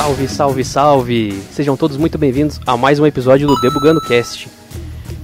[0.00, 1.42] Salve, salve, salve!
[1.52, 4.48] Sejam todos muito bem-vindos a mais um episódio do Debugando Cast.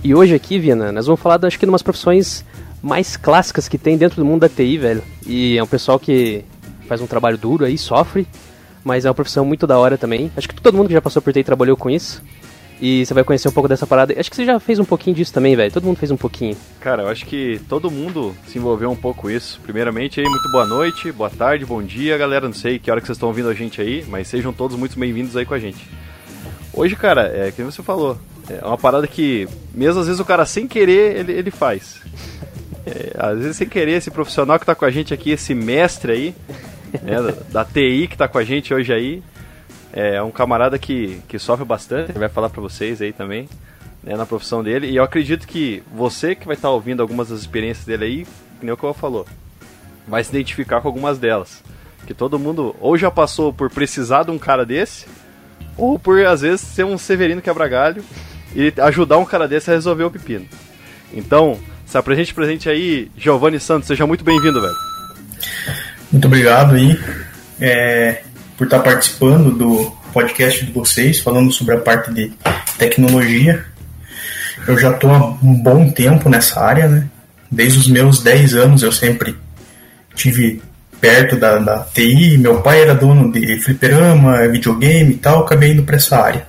[0.04, 2.45] E hoje aqui, Vina, nós vamos falar, acho que, de umas profissões
[2.82, 5.02] mais clássicas que tem dentro do mundo da TI, velho.
[5.27, 6.45] E é um pessoal que
[6.86, 8.28] faz um trabalho duro aí, sofre,
[8.84, 10.30] mas é uma profissão muito da hora também.
[10.36, 12.22] Acho que todo mundo que já passou por TI trabalhou com isso.
[12.80, 14.14] E você vai conhecer um pouco dessa parada.
[14.18, 15.73] Acho que você já fez um pouquinho disso também, velho.
[15.73, 16.56] Todo mundo fez um pouquinho.
[16.80, 19.59] Cara, eu acho que todo mundo se envolveu um pouco isso.
[19.62, 22.46] Primeiramente aí, muito boa noite, boa tarde, bom dia, galera.
[22.46, 24.98] Não sei que hora que vocês estão ouvindo a gente aí, mas sejam todos muito
[24.98, 25.88] bem-vindos aí com a gente.
[26.73, 28.18] Hoje, cara, é que você falou.
[28.48, 32.01] É uma parada que, mesmo às vezes, o cara sem querer, ele, ele faz.
[32.84, 36.12] É, às vezes, sem querer, esse profissional que tá com a gente aqui, esse mestre
[36.12, 36.34] aí,
[37.02, 39.23] né, da, da TI que tá com a gente hoje aí,
[39.96, 43.48] é um camarada que, que sofre bastante, vai falar para vocês aí também,
[44.02, 44.91] né, na profissão dele.
[44.91, 48.26] E eu acredito que você que vai estar tá ouvindo algumas das experiências dele aí,
[48.60, 49.26] que nem o que eu falou,
[50.06, 51.62] vai se identificar com algumas delas.
[52.06, 55.06] Que todo mundo ou já passou por precisar de um cara desse,
[55.79, 58.04] ou por às vezes ser um Severino quebra-galho
[58.54, 60.46] e ajudar um cara desse a resolver o pepino.
[61.10, 64.76] Então, se apresente presente aí, Giovanni Santos, seja muito bem-vindo, velho.
[66.12, 67.00] Muito obrigado aí.
[67.59, 68.22] É,
[68.56, 72.32] por estar participando do podcast de vocês, falando sobre a parte de
[72.78, 73.65] tecnologia.
[74.66, 77.06] Eu já estou há um bom tempo nessa área, né?
[77.50, 79.37] Desde os meus 10 anos eu sempre
[80.15, 80.62] tive
[81.00, 82.38] perto da, da TI.
[82.38, 86.47] Meu pai era dono de fliperama, videogame e tal, acabei indo para essa área.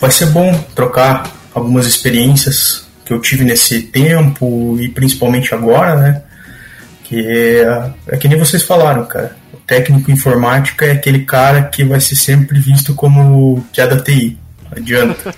[0.00, 6.22] Vai ser bom trocar algumas experiências que eu tive nesse tempo e principalmente agora, né?
[7.02, 9.36] Que é, é que nem vocês falaram, cara
[9.68, 14.38] técnico informática é aquele cara que vai ser sempre visto como que é da TI.
[14.70, 15.34] Não adianta.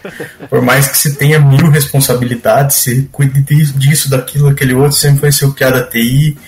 [0.48, 5.32] Por mais que você tenha mil responsabilidades, você cuide disso, daquilo, daquele outro, sempre vai
[5.32, 6.38] ser o que é da TI.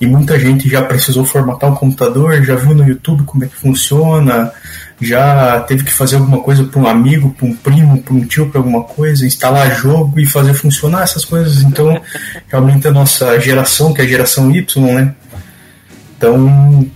[0.00, 3.56] E muita gente já precisou formatar um computador, já viu no YouTube como é que
[3.56, 4.52] funciona,
[5.00, 8.48] já teve que fazer alguma coisa para um amigo, para um primo, para um tio,
[8.50, 11.62] para alguma coisa, instalar jogo e fazer funcionar essas coisas.
[11.62, 12.00] Então,
[12.46, 15.14] realmente a nossa geração, que é a geração Y, né?
[16.16, 16.86] Então,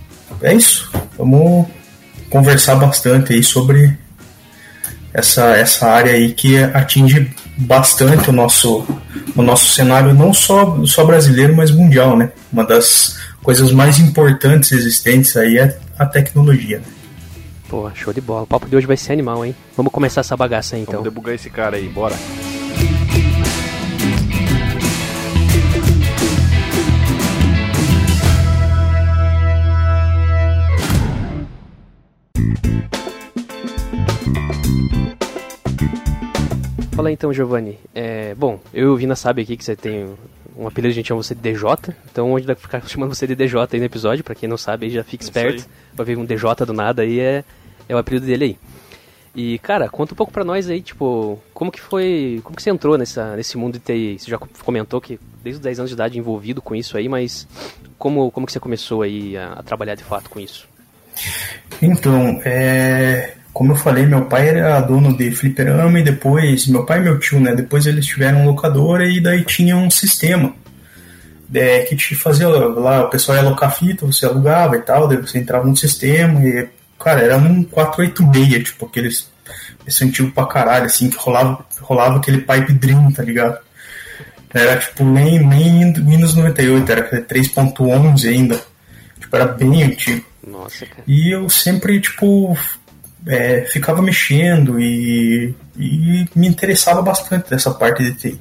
[0.42, 0.90] é isso.
[1.16, 1.66] Vamos
[2.28, 3.98] conversar bastante aí sobre
[5.12, 8.86] essa, essa área aí que atinge bastante o nosso,
[9.36, 12.30] o nosso cenário, não só, só brasileiro, mas mundial, né?
[12.52, 16.78] Uma das coisas mais importantes existentes aí é a tecnologia.
[16.78, 16.84] Né?
[17.68, 18.42] Pô, show de bola.
[18.42, 19.54] O papo de hoje vai ser animal, hein?
[19.76, 20.94] Vamos começar essa bagaça aí, então.
[20.94, 22.16] Vamos debugar esse cara aí, bora.
[37.00, 37.78] Fala então, Giovanni.
[37.94, 40.14] É, bom, eu e o Vina sabe aqui que você tem
[40.54, 43.34] um apelido, a gente chama você de DJ, então hoje vai ficar chamando você de
[43.34, 46.26] DJ aí no episódio, pra quem não sabe aí já fica esperto, vai ver um
[46.26, 47.42] DJ do nada aí, é,
[47.88, 48.58] é o apelido dele aí.
[49.34, 52.68] E, cara, conta um pouco pra nós aí, tipo, como que foi, como que você
[52.68, 54.18] entrou nessa, nesse mundo de TI?
[54.18, 57.48] Você já comentou que desde os 10 anos de idade envolvido com isso aí, mas
[57.96, 60.68] como, como que você começou aí a, a trabalhar de fato com isso?
[61.80, 66.98] Então, é, como eu falei, meu pai era dono de fliperama e depois, meu pai
[66.98, 67.54] e meu tio, né?
[67.54, 70.54] Depois eles tiveram locadora e daí tinha um sistema
[71.52, 75.18] é, que te fazia lá, o pessoal ia alocar fita, você alugava e tal, daí
[75.18, 79.30] você entrava no sistema e, cara, era um 486, tipo, aqueles,
[79.86, 83.58] esse antigo pra caralho, assim, que rolava, rolava aquele pipe dream, tá ligado?
[84.54, 88.58] Era tipo nem, nem Windows 98, era 3.11 ainda.
[89.20, 90.24] Tipo, era bem antigo.
[90.46, 91.02] Nossa, cara.
[91.06, 92.56] E eu sempre, tipo,
[93.26, 98.40] é, ficava mexendo e, e, me interessava bastante dessa parte de TI.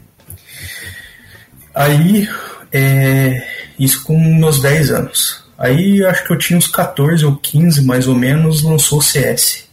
[1.73, 2.27] Aí,
[2.71, 3.45] é,
[3.77, 5.43] isso com meus 10 anos.
[5.57, 9.67] Aí, acho que eu tinha uns 14 ou 15 mais ou menos, lançou o CS.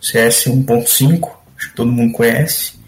[0.00, 2.78] CS 1.5, acho que todo mundo conhece.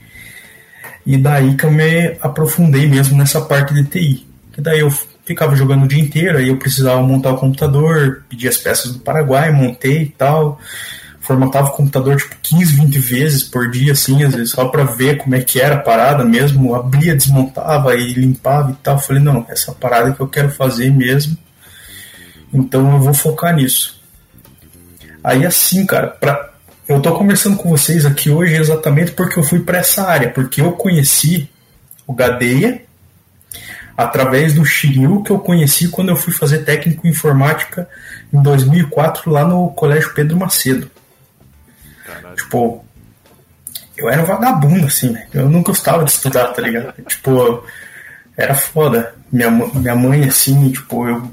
[1.05, 4.27] E daí que eu me aprofundei mesmo nessa parte de TI.
[4.53, 4.91] Que daí eu
[5.25, 9.01] ficava jogando o dia inteiro, aí eu precisava montar o computador, pedi as peças do
[9.01, 10.61] Paraguai, montei e tal
[11.23, 15.19] formatava o computador tipo 15, 20 vezes por dia, assim, às vezes, só para ver
[15.19, 18.99] como é que era a parada mesmo, abria, desmontava e limpava e tal.
[18.99, 21.39] Falei, não, essa parada que eu quero fazer mesmo,
[22.53, 24.03] então eu vou focar nisso.
[25.23, 26.51] Aí assim, cara, pra...
[26.89, 30.61] eu tô conversando com vocês aqui hoje exatamente porque eu fui para essa área, porque
[30.61, 31.49] eu conheci
[32.05, 32.83] o Gadeia
[33.97, 37.89] através do Shiryu que eu conheci quando eu fui fazer técnico em informática
[38.33, 40.91] em 2004 lá no Colégio Pedro Macedo.
[42.37, 42.85] Tipo,
[43.97, 46.95] eu era um vagabundo, assim, Eu não gostava de estudar, tá ligado?
[47.07, 47.65] tipo,
[48.37, 49.15] era foda.
[49.31, 51.31] Minha, minha mãe, assim, tipo, eu.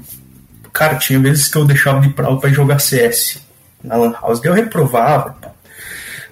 [0.72, 3.42] Cara, tinha vezes que eu deixava de ir pra pra jogar CS.
[3.82, 4.40] na Lan House.
[4.40, 5.36] Daí eu reprovava.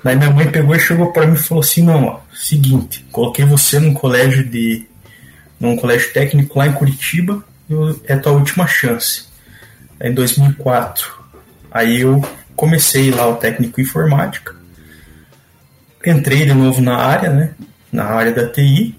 [0.02, 3.44] Daí minha mãe pegou e chegou para mim e falou assim: não, ó, seguinte, coloquei
[3.44, 4.86] você num colégio de.
[5.58, 7.42] num colégio técnico lá em Curitiba,
[8.04, 9.26] é tua última chance.
[10.00, 11.18] Em 2004.
[11.70, 12.22] Aí eu
[12.58, 14.52] comecei lá o técnico informática.
[16.04, 17.50] Entrei de novo na área, né?
[17.92, 18.98] Na área da TI.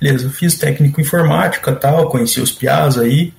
[0.00, 3.34] Beleza, fiz técnico informática tal, conheci os piás aí.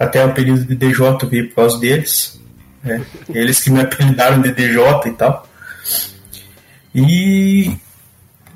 [0.00, 2.40] Até o período de DJ veio por causa deles.
[2.82, 3.00] Né?
[3.28, 5.48] Eles que me apelidaram de DJ e tal.
[6.92, 7.76] E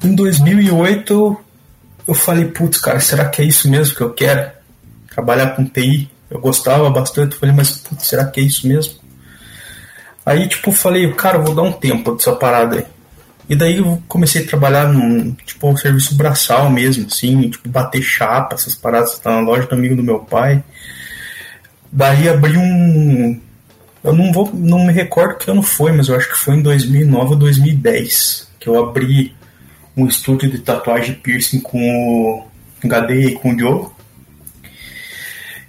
[0.02, 1.40] em 2008
[2.08, 4.50] eu falei, putz, cara, será que é isso mesmo que eu quero?
[5.08, 6.10] Trabalhar com TI.
[6.28, 9.01] Eu gostava bastante, falei, mas putz, será que é isso mesmo?
[10.24, 12.86] Aí, tipo, falei, cara, vou dar um tempo dessa parada aí.
[13.48, 18.02] E daí eu comecei a trabalhar num, tipo, um serviço braçal mesmo, assim, tipo, bater
[18.02, 20.62] chapa, essas paradas, tá na loja do amigo do meu pai.
[21.90, 23.38] Daí abri um,
[24.02, 26.62] eu não vou, não me recordo que ano foi, mas eu acho que foi em
[26.62, 29.34] 2009 ou 2010 que eu abri
[29.96, 32.46] um estúdio de tatuagem piercing com o
[32.84, 33.96] HD e com o Diogo.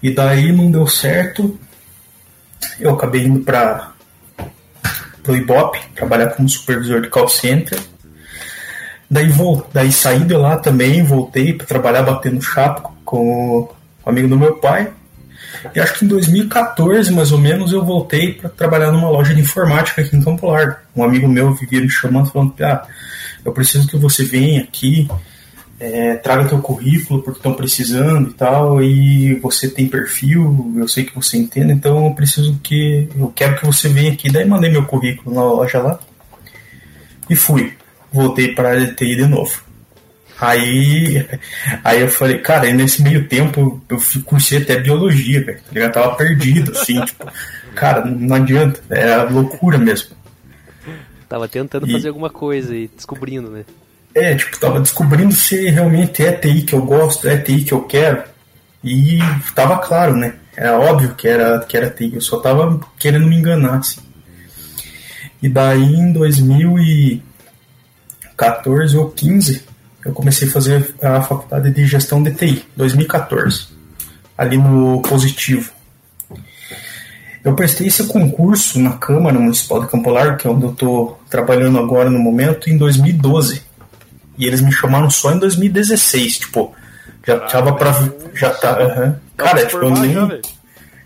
[0.02, 1.60] E daí não deu certo.
[2.80, 3.93] Eu acabei indo para
[5.32, 7.80] o Ibope, trabalhar como supervisor de call center.
[9.10, 13.70] Daí vou, daí saí de lá também, voltei para trabalhar batendo chapo com o
[14.06, 14.92] amigo do meu pai.
[15.74, 19.42] E acho que em 2014, mais ou menos, eu voltei para trabalhar numa loja de
[19.42, 20.78] informática aqui em Campo Largo.
[20.96, 22.86] Um amigo meu vivia me chamando, falando: ah,
[23.46, 25.08] eu preciso que você venha aqui,
[25.84, 31.04] é, traga teu currículo, porque estão precisando e tal, e você tem perfil, eu sei
[31.04, 33.10] que você entende, então eu preciso que.
[33.18, 34.32] Eu quero que você venha aqui.
[34.32, 36.00] Daí mandei meu currículo na loja lá
[37.30, 37.74] e fui.
[38.14, 39.62] Voltei para a LTI de novo.
[40.40, 41.28] Aí,
[41.84, 45.60] aí eu falei, cara, nesse meio tempo eu cursei até biologia, velho.
[45.74, 47.30] Tá tava perdido, assim, tipo,
[47.76, 50.16] cara, não adianta, era loucura mesmo.
[51.28, 53.66] Tava tentando e, fazer alguma coisa e descobrindo, né?
[54.16, 57.82] É, tipo, tava descobrindo se realmente é TI que eu gosto, é TI que eu
[57.84, 58.24] quero.
[58.84, 59.18] E
[59.56, 60.36] tava claro, né?
[60.56, 64.02] Era óbvio que era, que era TI, eu só tava querendo me enganar, assim.
[65.42, 69.64] E daí em 2014 ou 15
[70.06, 73.70] eu comecei a fazer a faculdade de gestão de TI, 2014,
[74.38, 75.72] ali no Positivo.
[77.44, 81.20] Eu prestei esse concurso na Câmara Municipal de Campo Largo, que é onde eu estou
[81.30, 83.62] trabalhando agora no momento, em 2012.
[84.38, 86.76] E eles me chamaram só em 2016, tipo,
[87.26, 87.94] já tava pra.
[88.34, 88.78] Já tá.
[88.80, 89.16] Uhum.
[89.38, 90.42] Cara, tipo, eu nem.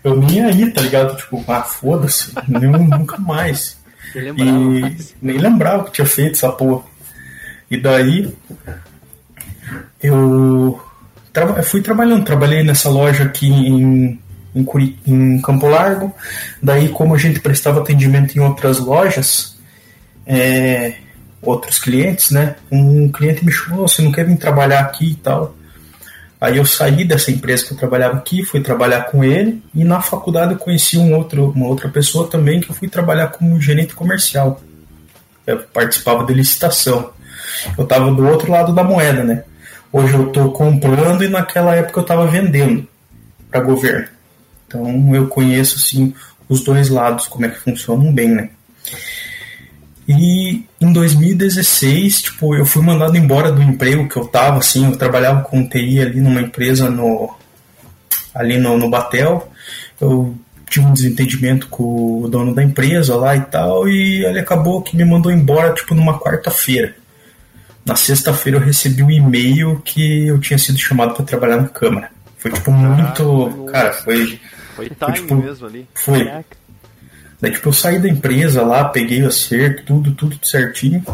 [0.04, 1.16] Eu nem aí, tá ligado?
[1.16, 3.78] Tipo, ah, foda-se, nunca mais.
[4.14, 6.82] e nem lembrava que tinha feito essa porra.
[7.70, 8.34] E daí,
[10.02, 10.80] eu
[11.32, 14.18] tra fui trabalhando, trabalhei nessa loja aqui em,
[14.54, 16.14] em, Curi em Campo Largo.
[16.62, 19.56] Daí, como a gente prestava atendimento em outras lojas,
[20.26, 20.94] é,
[21.42, 22.56] outros clientes, né?
[22.70, 25.54] Um cliente me chamou, você não quer vir trabalhar aqui e tal.
[26.40, 30.00] Aí eu saí dessa empresa que eu trabalhava aqui, fui trabalhar com ele e na
[30.00, 33.94] faculdade eu conheci um outro, uma outra pessoa também que eu fui trabalhar como gerente
[33.94, 34.60] comercial.
[35.44, 37.10] Eu participava de licitação.
[37.76, 39.42] Eu estava do outro lado da moeda, né?
[39.92, 42.86] Hoje eu estou comprando e naquela época eu estava vendendo
[43.50, 44.06] para governo.
[44.66, 46.14] Então eu conheço assim
[46.48, 48.50] os dois lados, como é que funcionam bem, né?
[50.08, 54.96] E em 2016, tipo, eu fui mandado embora do emprego que eu tava, assim, eu
[54.96, 57.36] trabalhava com TI ali numa empresa no
[58.34, 59.52] ali no, no Batel.
[60.00, 60.34] Eu
[60.70, 64.96] tive um desentendimento com o dono da empresa lá e tal, e ele acabou que
[64.96, 66.94] me mandou embora, tipo, numa quarta-feira.
[67.84, 72.10] Na sexta-feira eu recebi um e-mail que eu tinha sido chamado para trabalhar na Câmara.
[72.38, 73.66] Foi tipo muito.
[73.70, 74.40] cara, foi.
[74.74, 75.86] Foi time tipo, mesmo ali.
[75.94, 76.30] Foi.
[77.40, 81.04] Daí tipo, eu saí da empresa lá, peguei o acerto, tudo, tudo certinho.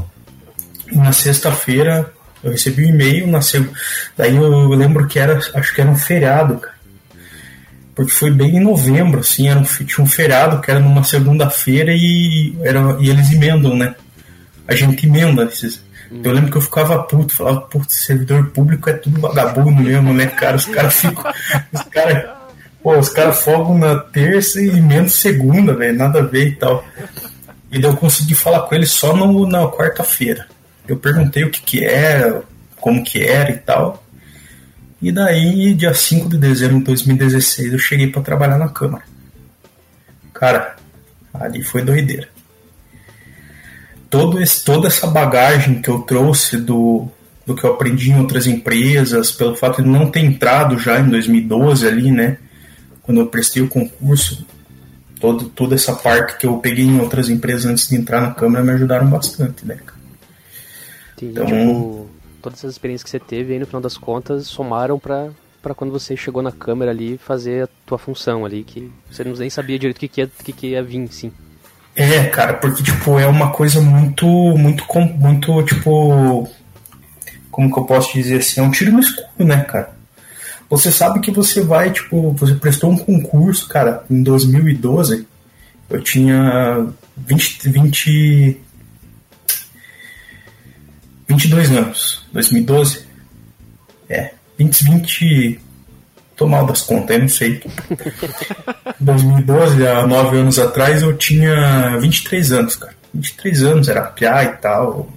[0.90, 2.10] E na sexta-feira
[2.42, 3.68] eu recebi um e-mail, na seg...
[4.16, 6.74] daí eu lembro que era, acho que era um feriado, cara.
[7.94, 11.92] Porque foi bem em novembro, assim, era um, tinha um feriado que era numa segunda-feira
[11.94, 13.94] e, era, e eles emendam, né?
[14.66, 15.80] A gente emenda esses,
[16.22, 20.26] eu lembro que eu ficava puto, falava, putz, servidor público é tudo vagabundo mesmo, né,
[20.26, 20.56] cara?
[20.56, 21.24] Os caras ficam.
[21.72, 22.43] Os caras.
[22.84, 26.84] Pô, os caras folgam na terça e menos segunda, velho, nada a ver e tal.
[27.72, 30.46] E eu consegui falar com ele só no, na quarta-feira.
[30.86, 32.42] Eu perguntei o que que era,
[32.78, 34.04] como que era e tal.
[35.02, 39.04] E daí, dia 5 de dezembro de 2016, eu cheguei para trabalhar na Câmara.
[40.32, 40.76] Cara,
[41.32, 42.28] ali foi doideira
[44.14, 47.08] todo esse, toda essa bagagem que eu trouxe do,
[47.44, 51.08] do que eu aprendi em outras empresas, pelo fato de não ter entrado já em
[51.08, 52.38] 2012 ali, né?
[53.04, 54.44] Quando eu prestei o concurso,
[55.20, 58.64] todo, toda essa parte que eu peguei em outras empresas antes de entrar na câmera
[58.64, 59.98] me ajudaram bastante, né, cara?
[61.18, 62.10] Sim, então, tipo,
[62.42, 65.30] todas essas experiências que você teve aí no final das contas somaram para
[65.62, 69.48] para quando você chegou na câmera ali fazer a tua função ali, que você nem
[69.48, 71.32] sabia direito o que, que, ia, que, que ia vir, sim.
[71.96, 74.84] É, cara, porque, tipo, é uma coisa muito, muito,
[75.18, 76.46] muito, tipo,
[77.50, 79.96] como que eu posso dizer assim, é um tiro no escuro, né, cara?
[80.68, 85.26] Você sabe que você vai, tipo, você prestou um concurso, cara, em 2012,
[85.90, 88.60] eu tinha 20, 20
[91.26, 93.06] 22 anos, 2012,
[94.08, 95.60] é, 20, 20
[96.36, 97.62] tô mal das contas, eu não sei.
[99.00, 102.94] 2012, há 9 anos atrás, eu tinha 23 anos, cara.
[103.12, 105.08] 23 anos, era piá e tal.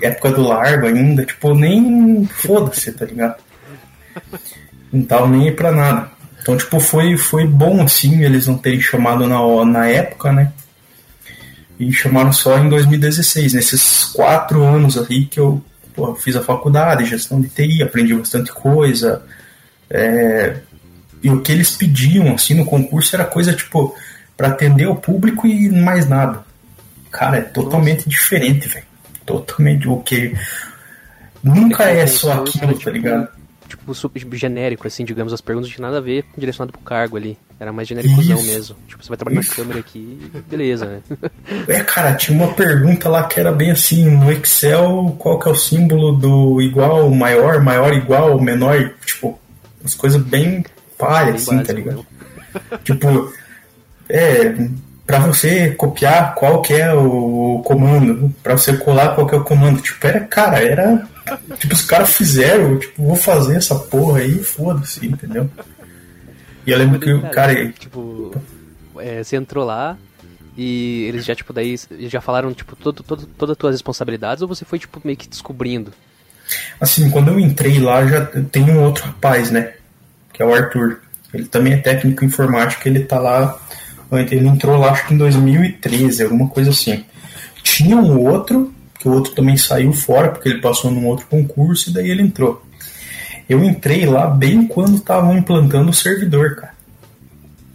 [0.00, 3.36] Época do largo ainda, tipo, nem foda-se, tá ligado?
[4.92, 6.10] Não tava nem aí pra nada.
[6.40, 10.52] Então, tipo, foi, foi bom assim eles não terem chamado na, na época, né?
[11.78, 15.62] E chamaram só em 2016, nesses quatro anos aí que eu
[15.94, 19.22] pô, fiz a faculdade, gestão de TI, aprendi bastante coisa.
[19.90, 20.58] É,
[21.22, 23.96] e o que eles pediam assim no concurso era coisa tipo
[24.36, 26.44] para atender o público e mais nada.
[27.10, 28.10] Cara, é totalmente Nossa.
[28.10, 28.84] diferente, velho.
[29.24, 30.36] Totalmente o que
[31.42, 33.28] nunca é, só aquilo, tá tipo, ligado?
[33.76, 37.38] Tipo, genérico, assim, digamos, as perguntas não tinham nada a ver direcionado pro cargo ali.
[37.58, 38.76] Era mais genéricozão mesmo.
[38.86, 39.50] Tipo, você vai trabalhar Isso.
[39.50, 41.00] na câmera aqui, beleza, né?
[41.68, 45.52] É, cara, tinha uma pergunta lá que era bem assim, no Excel, qual que é
[45.52, 49.38] o símbolo do igual, maior, maior, igual, menor, tipo,
[49.80, 50.64] umas coisas bem
[50.98, 52.04] palha, assim, tá ligado?
[52.84, 53.32] tipo,
[54.08, 54.54] é,
[55.06, 59.44] para você copiar qual que é o comando, para você colar qual que é o
[59.44, 61.08] comando, tipo, era, cara, era,
[61.58, 65.50] tipo, os caras fizeram, tipo, vou fazer essa porra aí, foda-se, entendeu?
[66.66, 68.34] E eu lembro que o cara, tipo,
[68.98, 69.96] é, você entrou lá,
[70.56, 71.76] e eles já, tipo, daí
[72.08, 75.28] já falaram, tipo, todo, todo, todas as tuas responsabilidades ou você foi, tipo, meio que
[75.28, 75.92] descobrindo?
[76.80, 79.74] Assim, quando eu entrei lá, já tem um outro rapaz, né?
[80.32, 81.00] Que é o Arthur.
[81.32, 83.58] Ele também é técnico informático, ele tá lá.
[84.12, 87.04] Ele entrou lá, acho que em 2013, alguma coisa assim.
[87.62, 88.72] Tinha um outro,
[89.04, 92.22] que o outro também saiu fora, porque ele passou num outro concurso, e daí ele
[92.22, 92.64] entrou.
[93.46, 96.72] Eu entrei lá bem quando estavam implantando o servidor, cara.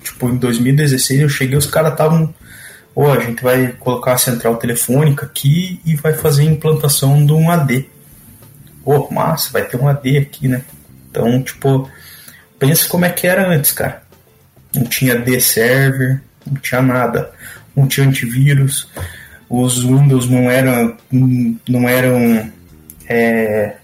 [0.03, 2.33] Tipo, em 2016 eu cheguei, os caras estavam.
[2.95, 7.23] Ó, oh, a gente vai colocar a central telefônica aqui e vai fazer a implantação
[7.23, 7.87] de um AD.
[8.83, 10.63] Pô, massa, vai ter um AD aqui, né?
[11.11, 11.87] Então, tipo,
[12.57, 14.01] pensa como é que era antes, cara.
[14.75, 17.31] Não tinha D server, não tinha nada.
[17.75, 18.89] Não tinha antivírus.
[19.49, 20.95] Os Windows não eram,
[21.67, 22.51] não eram
[23.07, 23.77] é,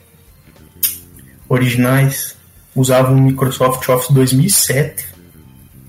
[1.49, 2.37] originais.
[2.75, 5.05] Usavam o Microsoft Office 2007.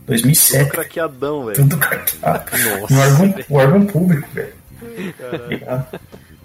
[0.06, 0.59] 2007.
[0.64, 1.56] Tudo craqueadão, velho.
[1.56, 2.50] Tudo craqueado.
[2.80, 2.95] Nossa.
[2.95, 4.54] No órgão, órgão público, velho.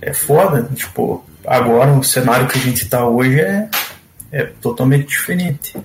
[0.02, 3.70] É foda, tipo, agora o cenário que a gente tá hoje é,
[4.32, 5.78] é totalmente diferente.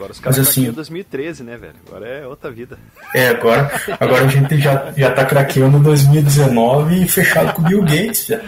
[0.00, 1.74] Agora os caras Mas, assim, 2013, né, velho?
[1.86, 2.78] Agora é outra vida.
[3.14, 7.82] É, agora, agora a gente já, já tá craqueando 2019 e fechado com o Bill
[7.82, 8.40] Gates, já.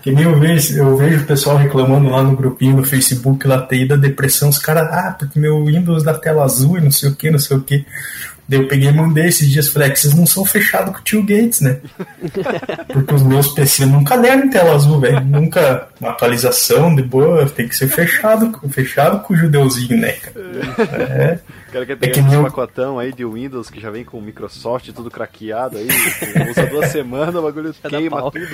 [0.00, 3.66] Que nem eu vejo, eu vejo o pessoal reclamando lá no grupinho no Facebook lá
[3.66, 7.10] TI da depressão, os caras, ah, porque meu Windows da tela azul e não sei
[7.10, 7.84] o que, não sei o que.
[8.48, 11.00] Daí eu peguei e mandei esses dias, falei, é que vocês não são fechados com
[11.00, 11.78] o tio Gates, né?
[12.90, 15.20] Porque os meus PC nunca deram tela azul, velho.
[15.20, 20.38] Nunca uma atualização de boa, tem que ser fechado, fechado com o judeuzinho, né, cara?
[20.88, 21.38] É.
[21.68, 24.90] O cara quer pegar é um pacotão aí de Windows que já vem com Microsoft
[24.90, 25.86] tudo craqueado aí,
[26.50, 28.46] usa duas semanas, o bagulho queima tudo.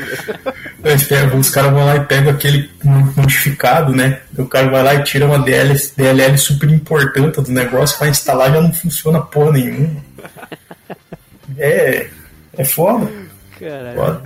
[0.82, 0.94] É,
[1.36, 4.20] os caras vão lá e pegam aquele modificado, né?
[4.36, 8.52] O cara vai lá e tira uma DLL, DLL super importante do negócio para instalar
[8.52, 10.02] já não funciona porra nenhuma.
[11.56, 12.10] É,
[12.54, 13.08] é foda.
[13.60, 13.96] Caralho.
[13.96, 14.22] Foda.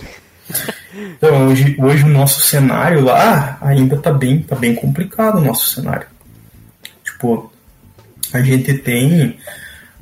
[0.94, 5.74] Então, hoje, hoje o nosso cenário lá ainda tá bem, tá bem complicado o nosso
[5.74, 6.06] cenário.
[7.04, 7.52] Tipo,
[8.32, 9.38] a gente tem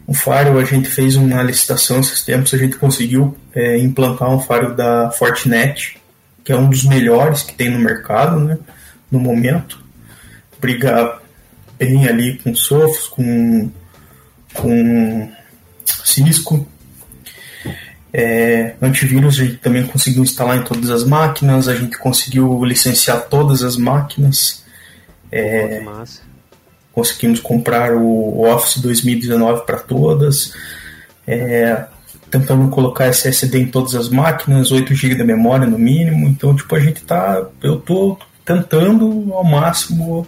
[0.09, 4.40] um faro, a gente fez uma licitação esses tempos, a gente conseguiu é, implantar um
[4.40, 5.99] faro da Fortinet,
[6.45, 8.59] que é um dos melhores que tem no mercado, né,
[9.11, 9.85] no momento.
[10.61, 11.21] Brigar
[11.78, 13.71] bem ali com Sophos, com,
[14.54, 15.30] com
[15.85, 16.66] Cisco.
[18.12, 23.23] É, antivírus a gente também conseguiu instalar em todas as máquinas, a gente conseguiu licenciar
[23.28, 24.64] todas as máquinas.
[25.30, 26.26] É, massa
[26.97, 30.55] conseguimos comprar o Office 2019 para todas,
[31.26, 31.85] é,
[32.31, 36.26] tentando colocar SSD em todas as máquinas, 8 GB de memória no mínimo.
[36.26, 40.26] Então, tipo, a gente tá, eu tô tentando ao máximo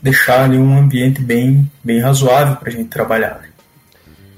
[0.00, 3.40] deixar ali um ambiente bem, bem razoável para a gente trabalhar.
[3.42, 3.48] Né?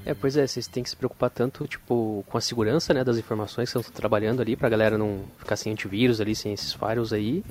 [0.07, 3.19] É, pois é, vocês têm que se preocupar tanto, tipo, com a segurança, né, das
[3.19, 7.13] informações que estão trabalhando ali, pra galera não ficar sem antivírus ali, sem esses firewalls
[7.13, 7.45] aí.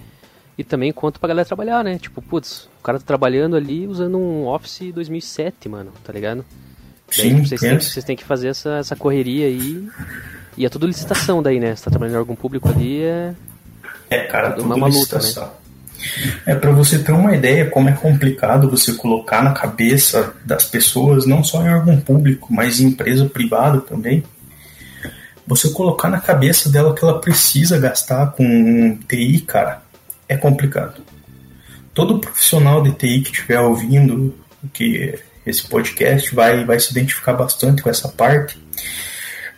[0.57, 1.97] E também quanto pra galera trabalhar, né?
[1.97, 6.45] Tipo, putz, o cara tá trabalhando ali usando um Office 2007, mano, tá ligado?
[7.17, 9.88] Daí, Sim, tipo, vocês, têm, vocês têm que fazer essa, essa correria aí.
[10.57, 11.75] E é tudo licitação daí, né?
[11.75, 13.33] Você tá trabalhando em órgão público ali, é.
[14.09, 15.51] É, cara, Tudo tudo uma luta, licitação.
[16.45, 21.25] É para você ter uma ideia como é complicado você colocar na cabeça das pessoas,
[21.25, 24.24] não só em órgão público, mas em empresa privada também.
[25.47, 29.81] Você colocar na cabeça dela que ela precisa gastar com TI, cara,
[30.27, 31.01] é complicado.
[31.94, 34.38] Todo profissional de TI que estiver ouvindo
[34.74, 38.58] que esse podcast vai, vai se identificar bastante com essa parte,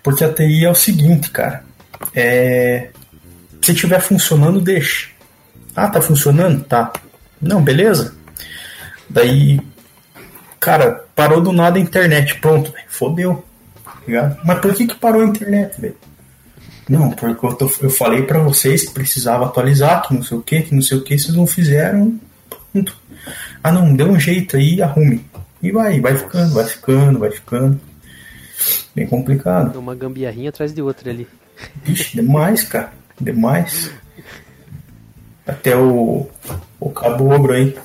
[0.03, 1.63] porque a TI é o seguinte, cara.
[2.13, 2.89] É,
[3.61, 5.09] se estiver funcionando, deixa.
[5.75, 6.63] Ah, tá funcionando?
[6.63, 6.91] Tá.
[7.41, 8.15] Não, beleza.
[9.09, 9.59] Daí,
[10.59, 12.39] cara, parou do nada a internet.
[12.39, 13.45] Pronto, véio, fodeu.
[13.83, 14.37] tá ligado?
[14.43, 15.95] Mas por que que parou a internet, velho?
[16.89, 20.41] Não, porque eu, tô- eu falei pra vocês que precisava atualizar, que não sei o
[20.41, 22.17] que, que não sei o que, vocês não fizeram.
[22.71, 22.95] Pronto.
[23.63, 25.25] Ah, não, dê um jeito aí, arrume.
[25.61, 27.79] E vai, vai ficando, vai ficando, vai ficando.
[28.95, 29.77] Bem complicado.
[29.77, 31.27] Uma gambiarrinha atrás de outra ali.
[31.85, 32.93] Ixi, demais, cara.
[33.19, 33.91] Demais.
[35.45, 36.27] Até o,
[36.79, 37.75] o Cabo Ogro aí.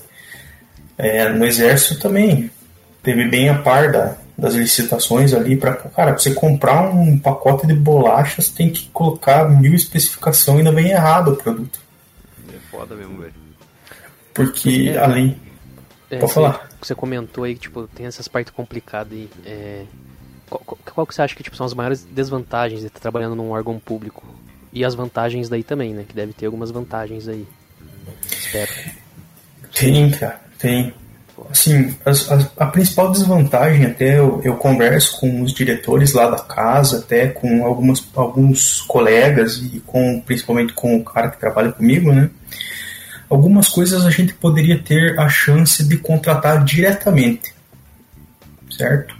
[0.98, 2.50] É, no exército também.
[3.02, 7.66] Teve bem a par da, das licitações ali para Cara, pra você comprar um pacote
[7.66, 11.78] de bolachas, tem que colocar mil especificação e ainda vem errado o produto.
[12.48, 13.34] É foda mesmo, velho.
[14.34, 14.98] Porque É.
[14.98, 15.36] além.
[16.10, 16.68] É, Pode você- falar.
[16.80, 19.30] Você comentou aí que tipo, tem essas partes complicadas aí.
[19.46, 19.84] É,
[20.50, 23.36] qual, qual- qual que você acha que tipo, são as maiores desvantagens de estar trabalhando
[23.36, 24.24] num órgão público?
[24.72, 26.04] E as vantagens daí também, né?
[26.08, 27.46] Que deve ter algumas vantagens aí.
[28.30, 28.72] Espero.
[29.74, 30.94] Tem, cara, tem.
[31.50, 36.38] Assim, as- as- a principal desvantagem, até eu, eu converso com os diretores lá da
[36.38, 42.12] casa, até com algumas, alguns colegas e com principalmente com o cara que trabalha comigo,
[42.12, 42.30] né?
[43.28, 47.54] Algumas coisas a gente poderia ter a chance de contratar diretamente,
[48.70, 49.14] certo?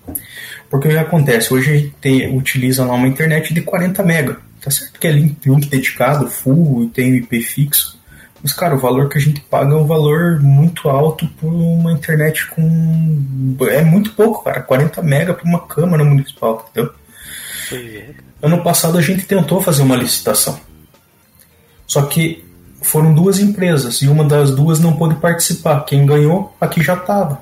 [0.70, 1.52] Porque o que acontece?
[1.52, 5.12] Hoje a gente tem, utiliza lá uma internet de 40 mega, tá certo que é
[5.12, 5.37] link,
[5.68, 7.98] dedicado, full e tem IP fixo,
[8.42, 11.92] mas, cara, o valor que a gente paga é um valor muito alto por uma
[11.92, 13.57] internet com.
[13.70, 14.61] É muito pouco, cara.
[14.62, 16.92] 40 mega para uma Câmara Municipal, entendeu?
[17.68, 18.11] Pois é.
[18.42, 20.59] Ano passado a gente tentou fazer uma licitação.
[21.87, 22.44] Só que
[22.83, 25.85] foram duas empresas e uma das duas não pôde participar.
[25.85, 27.40] Quem ganhou, aqui já tava.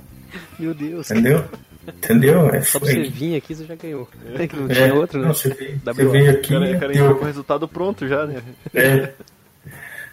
[0.59, 1.11] Meu Deus.
[1.11, 1.45] Entendeu?
[1.89, 2.55] Entendeu?
[2.55, 4.07] É, Só pra você vir aqui, você já ganhou.
[4.39, 5.27] É que não é, tinha outro, né?
[5.29, 6.49] não, você veio, você aqui.
[6.53, 8.43] cara, o cara deu- entrou com o resultado pronto já, né?
[8.75, 9.13] É.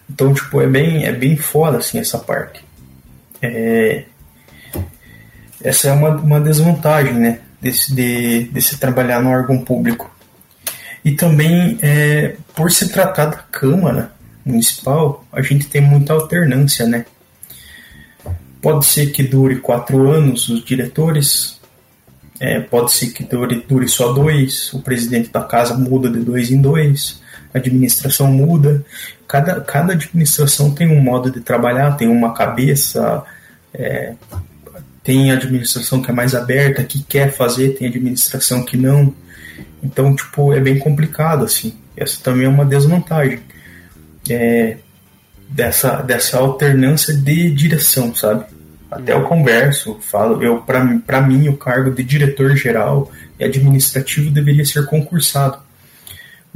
[0.10, 2.63] Então, tipo, é bem, é bem foda, assim, essa parte.
[3.41, 4.06] É,
[5.63, 10.10] essa é uma, uma desvantagem, né, desse, de, desse trabalhar no órgão público.
[11.04, 14.12] E também, é, por se tratar da Câmara
[14.46, 17.06] Municipal, a gente tem muita alternância, né.
[18.62, 21.60] Pode ser que dure quatro anos os diretores,
[22.39, 26.52] é, pode ser que dure, dure só dois, o presidente da casa muda de dois
[26.52, 27.22] em dois,
[27.54, 28.84] a administração muda.
[29.28, 33.24] Cada, cada administração tem um modo de trabalhar, tem uma cabeça,
[33.74, 34.14] é,
[35.04, 39.14] tem administração que é mais aberta, que quer fazer, tem administração que não.
[39.84, 41.74] Então, tipo, é bem complicado, assim.
[41.96, 43.40] Essa também é uma desvantagem.
[44.30, 44.78] É,
[45.50, 48.46] dessa, dessa alternância de direção, sabe?
[48.90, 54.32] Até eu converso, falo, eu para para mim o cargo de diretor geral e administrativo
[54.32, 55.58] deveria ser concursado.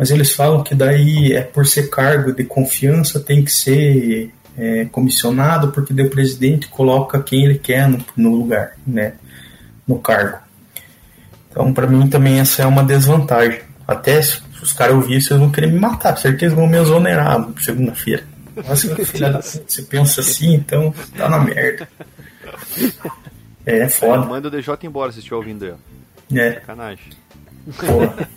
[0.02, 4.86] Mas eles falam que daí é por ser cargo de confiança tem que ser é,
[4.86, 9.14] comissionado porque o presidente coloca quem ele quer no, no lugar, né?
[9.88, 10.40] No cargo.
[11.52, 13.62] Então para mim também essa é uma desvantagem.
[13.88, 17.48] Até se os caras ouvirem, vocês vão querer me matar, com certeza vão me exonerar
[17.60, 18.24] segunda-feira.
[18.56, 21.88] Nossa, filha da puta, você pensa assim, então tá na merda.
[23.68, 24.26] É foda.
[24.26, 26.40] Manda o DJ embora se estiver ouvindo aí.
[26.40, 27.12] É, Sacanagem.
[27.78, 28.28] porra.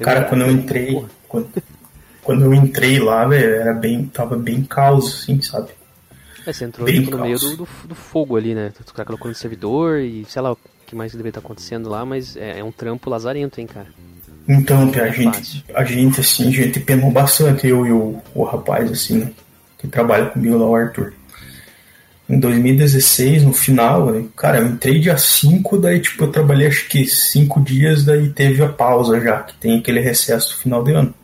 [0.00, 1.04] Cara, quando eu entrei.
[1.28, 1.48] Quando,
[2.22, 4.06] quando eu entrei lá, velho, era bem.
[4.06, 5.70] Tava bem caos, assim, sabe?
[6.46, 8.72] É, você entrou Bem no meio do, do, do fogo ali, né?
[8.88, 12.04] O cara colocou no servidor e sei lá o que mais deveria estar acontecendo lá,
[12.04, 13.88] mas é, é um trampo lazarento, hein, cara.
[14.48, 18.44] Então, a É gente, a gente, assim, a gente penou bastante, eu e o, o
[18.44, 19.34] rapaz, assim,
[19.76, 21.14] que trabalha comigo lá, o Arthur.
[22.28, 27.06] Em 2016, no final, cara, eu entrei dia 5, daí, tipo, eu trabalhei acho que
[27.06, 31.14] 5 dias, daí teve a pausa já, que tem aquele recesso final de ano.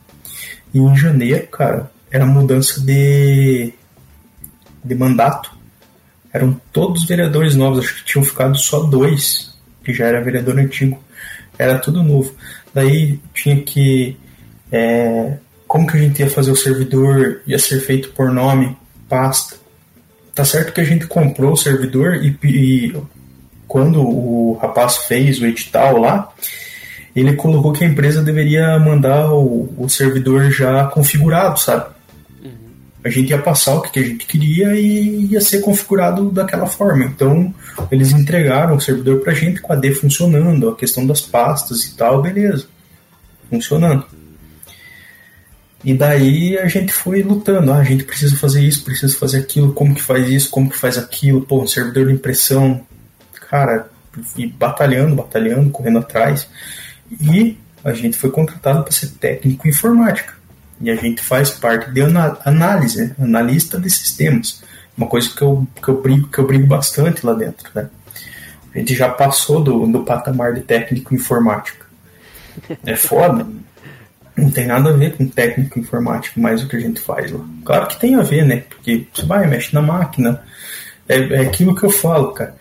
[0.72, 3.72] E em janeiro, cara, era mudança de,
[4.84, 5.50] de mandato.
[6.32, 9.52] Eram todos vereadores novos, acho que tinham ficado só dois
[9.84, 11.02] que já era vereador antigo.
[11.58, 12.34] Era tudo novo.
[12.72, 14.16] Daí tinha que.
[14.70, 15.36] É,
[15.66, 17.42] como que a gente ia fazer o servidor?
[17.46, 18.76] Ia ser feito por nome,
[19.08, 19.56] pasta.
[20.34, 22.96] Tá certo que a gente comprou o servidor e, e
[23.68, 26.32] quando o rapaz fez o edital lá,
[27.14, 31.90] ele colocou que a empresa deveria mandar o, o servidor já configurado, sabe?
[32.42, 32.50] Uhum.
[33.04, 37.04] A gente ia passar o que a gente queria e ia ser configurado daquela forma.
[37.04, 37.54] Então,
[37.90, 41.94] eles entregaram o servidor pra gente com a D funcionando, a questão das pastas e
[41.94, 42.66] tal, beleza.
[43.50, 44.06] Funcionando.
[45.84, 49.72] E daí a gente foi lutando, ah, a gente precisa fazer isso, precisa fazer aquilo,
[49.72, 52.86] como que faz isso, como que faz aquilo, pô, um servidor de impressão,
[53.50, 53.90] cara,
[54.36, 56.48] e batalhando, batalhando, correndo atrás.
[57.20, 60.34] E a gente foi contratado para ser técnico em informática.
[60.80, 63.16] E a gente faz parte de análise, né?
[63.20, 64.62] analista de sistemas.
[64.96, 67.68] Uma coisa que eu, que eu, brigo, que eu brigo bastante lá dentro.
[67.74, 67.88] Né?
[68.74, 71.86] A gente já passou do, do patamar de técnico em informática.
[72.84, 73.46] É foda.
[74.36, 77.40] Não tem nada a ver com técnico informático, mais o que a gente faz lá.
[77.64, 78.64] Claro que tem a ver, né?
[78.68, 80.42] Porque você vai, mexe na máquina.
[81.08, 82.56] É, é aquilo que eu falo, cara.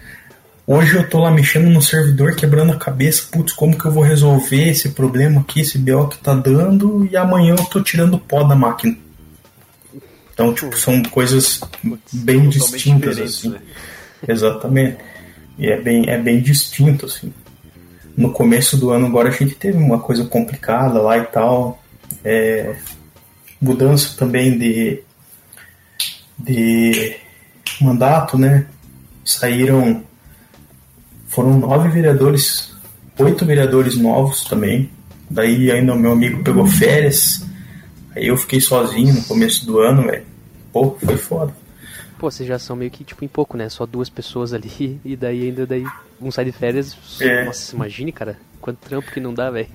[0.67, 4.03] Hoje eu tô lá mexendo no servidor, quebrando a cabeça, putz, como que eu vou
[4.03, 8.43] resolver esse problema aqui, esse BO que tá dando, e amanhã eu tô tirando pó
[8.43, 8.95] da máquina.
[10.33, 11.61] Então, tipo, são coisas
[12.11, 13.49] bem distintas, assim.
[13.49, 13.59] Né?
[14.27, 14.97] Exatamente.
[15.57, 17.33] E é bem, é bem distinto, assim.
[18.21, 21.81] No começo do ano agora a gente teve uma coisa complicada lá e tal.
[22.23, 22.75] É,
[23.59, 25.01] mudança também de,
[26.37, 27.15] de
[27.81, 28.67] mandato, né?
[29.25, 30.03] Saíram
[31.29, 32.71] foram nove vereadores,
[33.17, 34.91] oito vereadores novos também.
[35.27, 37.43] Daí ainda o meu amigo pegou férias.
[38.15, 40.25] Aí eu fiquei sozinho no começo do ano, velho.
[40.71, 41.55] Pô, foi foda.
[42.21, 43.67] Pô, vocês já são meio que tipo em pouco, né?
[43.67, 45.83] Só duas pessoas ali e daí ainda daí
[46.21, 46.95] um sai de férias.
[47.19, 47.45] É.
[47.45, 49.67] Nossa, imagine, cara, quanto trampo que não dá, velho.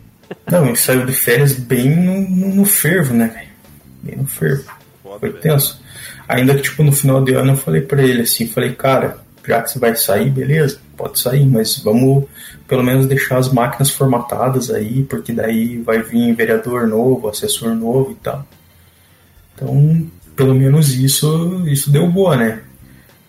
[0.48, 3.48] Não, ele saiu de férias bem no, no, no fervo, né, velho?
[4.00, 4.62] Bem no fervo.
[5.02, 5.82] Foda, foi tenso.
[6.28, 9.60] Ainda que, tipo, no final de ano eu falei pra ele assim, falei, cara, já
[9.60, 12.26] que você vai sair, beleza, pode sair, mas vamos
[12.68, 18.12] pelo menos deixar as máquinas formatadas aí, porque daí vai vir vereador novo, assessor novo
[18.12, 18.46] e tal.
[19.52, 22.60] Então, pelo menos isso, isso deu boa, né?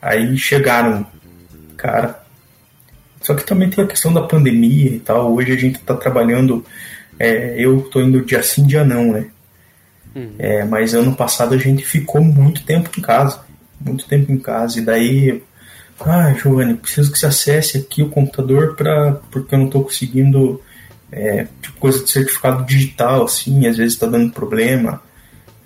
[0.01, 1.05] Aí chegaram,
[1.75, 2.21] cara.
[3.21, 5.33] Só que também tem a questão da pandemia e tal.
[5.33, 6.65] Hoje a gente tá trabalhando,
[7.17, 9.27] é, eu tô indo dia sim, dia não, né?
[10.15, 10.33] Uhum.
[10.37, 13.41] É, mas ano passado a gente ficou muito tempo em casa.
[13.79, 14.79] Muito tempo em casa.
[14.79, 15.41] E daí
[16.05, 20.61] ah, Giovanni, preciso que você acesse aqui o computador para porque eu não estou conseguindo
[21.11, 25.01] é, tipo coisa de certificado digital, assim, às vezes está dando problema,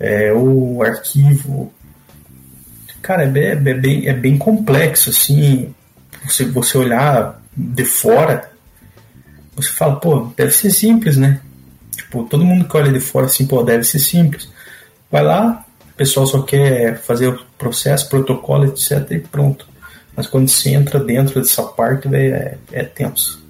[0.02, 1.72] é, ou arquivo.
[3.00, 5.72] Cara, é bem, é bem, é bem complexo, assim,
[6.24, 8.50] você, você olhar de fora,
[9.54, 11.40] você fala, pô, deve ser simples, né?
[11.96, 14.48] Tipo, todo mundo que olha de fora assim, pô, deve ser simples.
[15.10, 19.10] Vai lá, o pessoal só quer fazer o processo, protocolo, etc.
[19.10, 19.68] e pronto.
[20.16, 23.42] Mas quando você entra dentro dessa parte, véio, é, é tenso.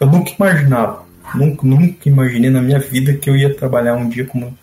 [0.00, 4.24] Eu nunca imaginava, nunca, nunca imaginei na minha vida que eu ia trabalhar um dia
[4.24, 4.56] como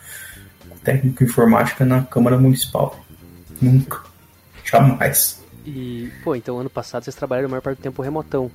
[0.84, 3.00] técnico informática na Câmara Municipal.
[3.62, 4.02] Nunca.
[4.64, 5.42] Jamais.
[5.66, 8.52] E, pô, então ano passado vocês trabalharam a maior parte do tempo remotão.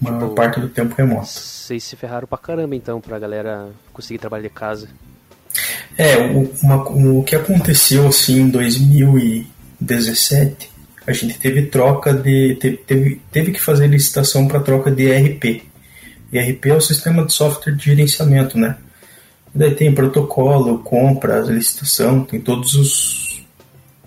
[0.00, 1.26] A maior tipo, parte do tempo remoto.
[1.26, 4.88] Vocês se ferraram pra caramba então, pra galera conseguir trabalhar de casa.
[5.96, 12.56] É, o, uma, o que aconteceu assim em 2017 a gente teve troca de.
[12.86, 15.62] Teve, teve que fazer licitação para troca de ERP.
[16.32, 18.76] ERP é o sistema de software de gerenciamento, né?
[19.56, 23.44] Daí tem protocolo, compra, licitação, tem todos os,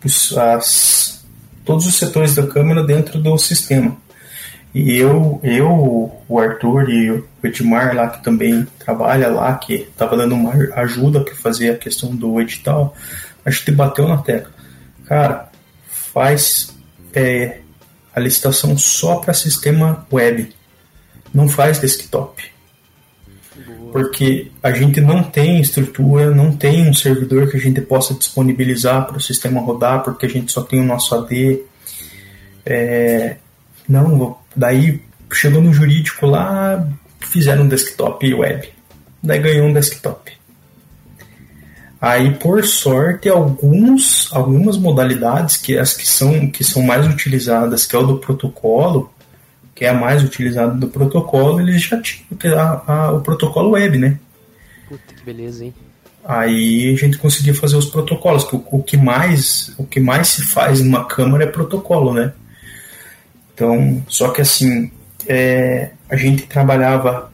[0.04, 1.26] os, as,
[1.66, 3.98] todos os setores da Câmara dentro do sistema.
[4.74, 10.16] E eu, eu, o Arthur e o Edmar lá, que também trabalha lá, que estava
[10.16, 12.96] dando uma ajuda para fazer a questão do edital,
[13.44, 14.52] a gente bateu na tecla.
[15.06, 15.50] Cara,
[15.88, 16.76] faz
[17.14, 17.62] é,
[18.14, 20.54] a licitação só para sistema web,
[21.34, 22.59] não faz desktop.
[23.92, 29.06] Porque a gente não tem estrutura, não tem um servidor que a gente possa disponibilizar
[29.08, 31.62] para o sistema rodar, porque a gente só tem o nosso AD.
[32.66, 33.38] É,
[33.88, 36.88] não, daí chegou no jurídico lá,
[37.20, 38.70] fizeram um desktop web.
[39.22, 40.32] Daí ganhou um desktop.
[42.02, 47.94] Aí, por sorte, alguns, algumas modalidades, que as que são, que são mais utilizadas, que
[47.96, 49.12] é o do protocolo,
[49.80, 52.28] que é a mais utilizada do protocolo, eles já tinham
[52.60, 54.20] a, a, o protocolo web, né?
[54.90, 55.74] Puta que beleza, hein?
[56.26, 60.28] Aí a gente conseguia fazer os protocolos, que o, o, que mais o que mais
[60.28, 62.34] se faz numa câmara é protocolo, né?
[63.54, 64.92] Então, só que assim,
[65.26, 67.32] é, a gente trabalhava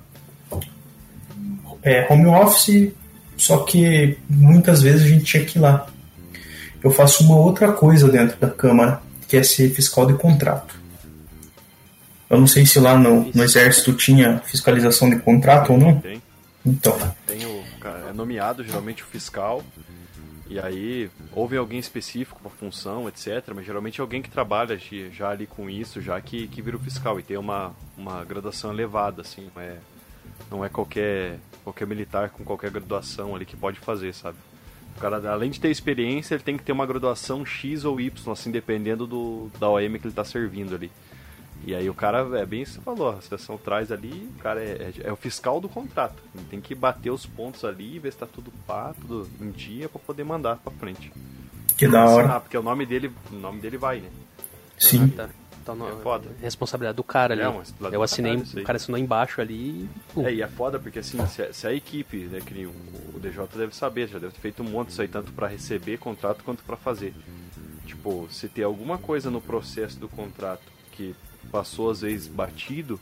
[1.82, 2.92] é, home office,
[3.36, 5.88] só que muitas vezes a gente tinha que ir lá.
[6.84, 10.85] Eu faço uma outra coisa dentro da Câmara, que é ser fiscal de contrato.
[12.30, 16.00] Eu não sei se lá no, no Exército tinha fiscalização de contrato ou não.
[16.00, 16.22] Tem.
[16.66, 16.98] Então.
[17.28, 17.64] Tem o,
[18.10, 19.64] é nomeado geralmente o fiscal
[20.48, 23.52] e aí houve alguém específico para função, etc.
[23.54, 24.80] Mas geralmente é alguém que trabalha
[25.12, 28.72] já ali com isso, já que, que vira o fiscal e tem uma, uma graduação
[28.72, 29.78] elevada, assim, não é,
[30.52, 34.38] não é qualquer, qualquer militar com qualquer graduação ali que pode fazer, sabe?
[34.96, 38.32] O cara, além de ter experiência, ele tem que ter uma graduação X ou Y,
[38.32, 40.90] assim, dependendo do, da OM que ele está servindo ali.
[41.66, 44.40] E aí o cara, é bem isso que você falou, a situação traz ali, o
[44.40, 46.22] cara é, é, é, o fiscal do contrato.
[46.36, 49.90] Ele tem que bater os pontos ali, ver se tá tudo pá, tudo em dia
[49.90, 51.12] para poder mandar para frente.
[51.76, 52.36] Que da hora.
[52.36, 54.10] Ah, porque o nome dele, o nome dele vai, né?
[54.78, 55.12] Sim.
[55.16, 55.30] Ah, tá.
[55.64, 56.30] Então, não, É foda.
[56.40, 57.42] responsabilidade do cara ali.
[57.42, 60.24] É, mas do lado eu assinei, isso o cara assinou embaixo ali e.
[60.24, 62.74] É, e é foda porque assim, se a, se a equipe, né, que nem o,
[63.16, 65.98] o DJ deve saber, já deve ter feito um monte disso aí, tanto para receber
[65.98, 67.16] contrato quanto para fazer.
[67.88, 71.16] Tipo, se tem alguma coisa no processo do contrato que
[71.52, 73.00] passou às vezes batido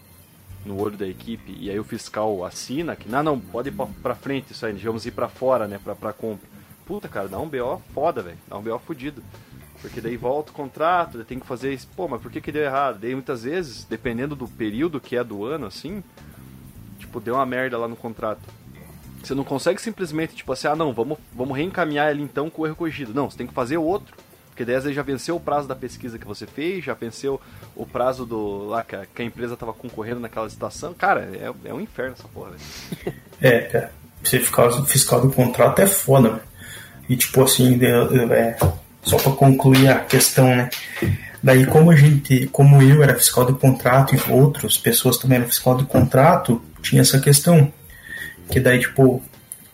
[0.66, 4.16] no olho da equipe e aí o fiscal assina que não, não, pode ir pra
[4.16, 6.48] frente isso aí, digamos ir pra fora, né, pra, pra compra.
[6.86, 9.24] Puta, cara, dá um BO foda, velho, dá um BO fudido.
[9.82, 11.88] Porque daí volta o contrato, tem que fazer isso.
[11.94, 13.00] Pô, mas por que que deu errado?
[13.00, 16.02] Daí muitas vezes, dependendo do período que é do ano, assim,
[16.98, 18.42] tipo, deu uma merda lá no contrato.
[19.22, 22.66] Você não consegue simplesmente, tipo assim, ah não, vamos, vamos reencaminhar ele então com o
[22.66, 23.14] erro corrigido.
[23.14, 24.16] Não, você tem que fazer outro.
[24.54, 27.42] Porque daí às vezes já venceu o prazo da pesquisa que você fez, já venceu
[27.76, 28.68] o prazo do.
[28.68, 30.94] lá que a, que a empresa tava concorrendo naquela estação.
[30.94, 32.52] Cara, é, é um inferno essa porra.
[33.42, 33.92] É, cara.
[34.24, 36.42] Ser fiscal, fiscal do contrato é foda.
[37.10, 38.58] E tipo assim, é,
[39.02, 40.70] só pra concluir a questão, né?
[41.42, 45.48] Daí como a gente, como eu era fiscal do contrato e outras pessoas também eram
[45.50, 47.74] fiscal do contrato, tinha essa questão.
[48.50, 49.22] Que daí, tipo,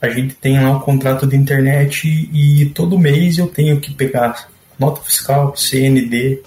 [0.01, 4.48] a gente tem lá o contrato de internet e todo mês eu tenho que pegar
[4.79, 6.41] nota fiscal, CND,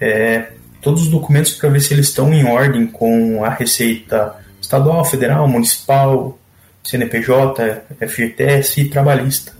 [0.00, 5.04] é, todos os documentos para ver se eles estão em ordem com a Receita Estadual,
[5.04, 6.38] Federal, Municipal,
[6.82, 9.52] CNPJ, FGTS e Trabalhista,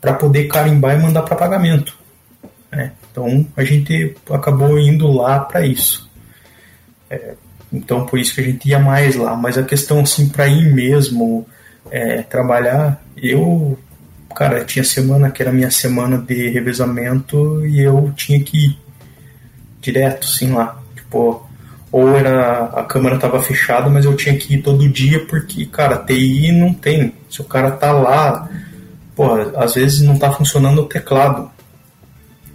[0.00, 1.96] para poder carimbar e mandar para pagamento.
[2.70, 2.92] né?
[3.10, 6.10] Então a gente acabou indo lá para isso.
[7.10, 7.34] É,
[7.72, 9.36] então por isso que a gente ia mais lá.
[9.36, 11.46] Mas a questão assim para ir mesmo
[11.90, 13.78] é, trabalhar, eu
[14.32, 18.78] cara tinha semana que era minha semana de revezamento e eu tinha que ir
[19.80, 20.80] direto, assim, lá.
[20.94, 21.46] Tipo,
[21.90, 25.98] ou era a câmera tava fechada, mas eu tinha que ir todo dia porque, cara,
[25.98, 27.14] TI não tem.
[27.28, 28.48] Se o cara tá lá,
[29.14, 31.50] pô, às vezes não tá funcionando o teclado.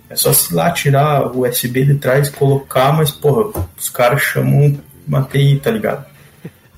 [0.10, 4.80] É só se lá tirar o USB de trás colocar, mas, porra, os caras chamam
[5.08, 6.06] uma TI, tá ligado?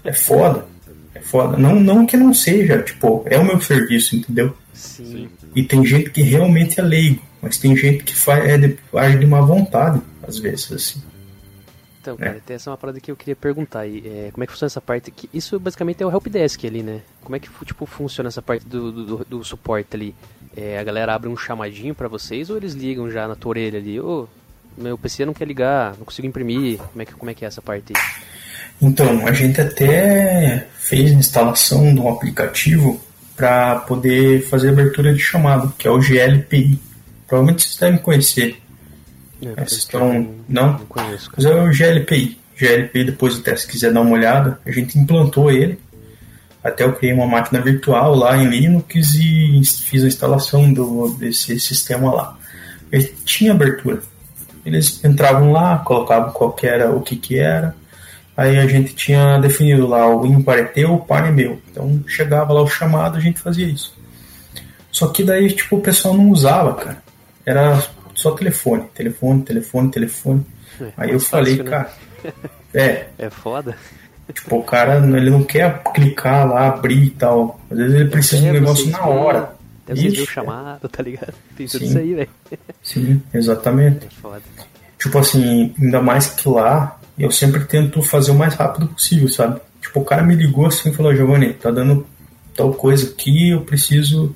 [0.04, 0.66] É foda.
[1.14, 1.56] É foda.
[1.56, 4.56] Não, não que não seja, tipo, é o meu serviço, entendeu?
[4.80, 5.30] Sim.
[5.56, 9.18] E tem gente que realmente é leigo, mas tem gente que faz, é de, age
[9.20, 11.02] de má vontade, às vezes, assim.
[12.02, 14.02] Então, cara, tem essa é uma parada que eu queria perguntar aí.
[14.06, 15.12] É, como é que funciona essa parte?
[15.12, 17.02] Que isso basicamente é o helpdesk ali, né?
[17.22, 20.16] Como é que tipo, funciona essa parte do, do, do- do suporte ali?
[20.56, 23.78] É, a galera abre um chamadinho pra vocês ou eles ligam já na tua orelha
[23.80, 24.00] ali?
[24.00, 24.28] Ô,
[24.78, 26.78] meu PC não quer ligar, não consigo imprimir.
[26.80, 28.02] Como é que, como é, que é essa parte aí?
[28.82, 33.00] Então, a gente até fez a instalação de um aplicativo
[33.40, 36.78] para poder fazer abertura de chamada, que é o GLPI.
[37.26, 38.62] Provavelmente vocês devem conhecer.
[39.42, 40.12] É, estão.
[40.50, 40.80] não, Não?
[40.80, 42.38] conheço, Mas é o GLPI.
[42.60, 45.80] GLPI, depois até se quiser dar uma olhada, a gente implantou ele.
[46.62, 51.58] Até eu criei uma máquina virtual lá em Linux e fiz a instalação do, desse
[51.62, 52.38] sistema lá.
[52.92, 54.02] Ele tinha abertura.
[54.66, 57.74] Eles entravam lá, colocavam qual que era, o que que era.
[58.40, 61.62] Aí a gente tinha definido lá o ímpar é teu, o par é meu.
[61.70, 63.94] Então chegava lá o chamado, a gente fazia isso.
[64.90, 67.04] Só que daí, tipo, o pessoal não usava, cara.
[67.46, 67.84] Era
[68.16, 70.46] só telefone, telefone, telefone, telefone.
[70.80, 71.70] É, Aí eu falei, fácil, né?
[71.70, 71.94] cara,
[72.74, 73.76] é, É foda?
[74.34, 77.60] tipo, o cara, ele não quer clicar lá, abrir e tal.
[77.70, 79.52] Às vezes ele precisa de um negócio na viram, hora.
[79.94, 81.34] Ixi, chamado, tá ligado?
[81.58, 81.90] Tem tudo Sim.
[81.90, 82.30] isso aí, velho.
[82.82, 84.06] Sim, exatamente.
[84.06, 84.42] É foda.
[84.98, 89.60] Tipo assim, ainda mais que lá, eu sempre tento fazer o mais rápido possível, sabe?
[89.82, 92.06] Tipo, o cara me ligou assim e falou, Giovanni, tá dando
[92.56, 94.36] tal coisa aqui, eu preciso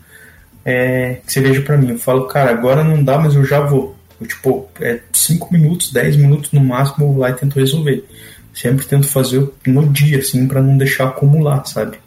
[0.66, 1.92] é, que você veja pra mim.
[1.92, 3.96] Eu falo, cara, agora não dá, mas eu já vou.
[4.22, 8.06] Eu, tipo, é 5 minutos, 10 minutos no máximo, eu vou lá e tento resolver.
[8.54, 11.98] Sempre tento fazer no dia, assim, pra não deixar acumular, sabe?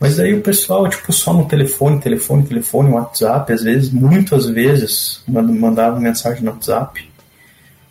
[0.00, 5.22] Mas daí o pessoal, tipo, só no telefone, telefone, telefone, WhatsApp, às vezes, muitas vezes,
[5.28, 7.08] mand- mandava mensagem no WhatsApp,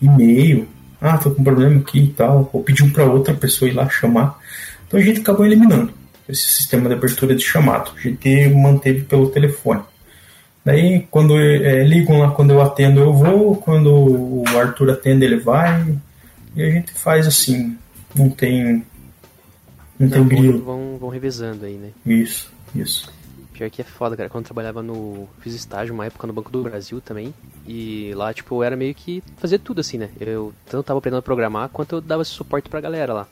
[0.02, 0.68] e-mail.
[1.02, 3.90] Ah, tô com um problema aqui e tal, ou pediu para outra pessoa ir lá
[3.90, 4.40] chamar.
[4.88, 5.92] Então a gente acabou eliminando
[6.30, 7.92] esse sistema de abertura de chamado.
[7.98, 9.82] A gente manteve pelo telefone.
[10.64, 15.38] Daí, quando é, ligam lá, quando eu atendo, eu vou, quando o Arthur atende, ele
[15.38, 15.98] vai,
[16.56, 17.76] e a gente faz assim,
[18.14, 18.86] não tem.
[20.00, 20.64] Não, não tem grilo.
[20.64, 21.90] Vão, vão revezando aí, né?
[22.06, 23.12] Isso, isso.
[23.62, 24.28] Pior que é foda, cara.
[24.28, 25.30] Quando eu trabalhava no.
[25.40, 27.32] Fiz estágio uma época no Banco do Brasil também.
[27.68, 30.10] E lá, tipo, eu era meio que fazer tudo assim, né?
[30.20, 33.28] Eu tanto tava aprendendo a programar quanto eu dava suporte pra galera lá.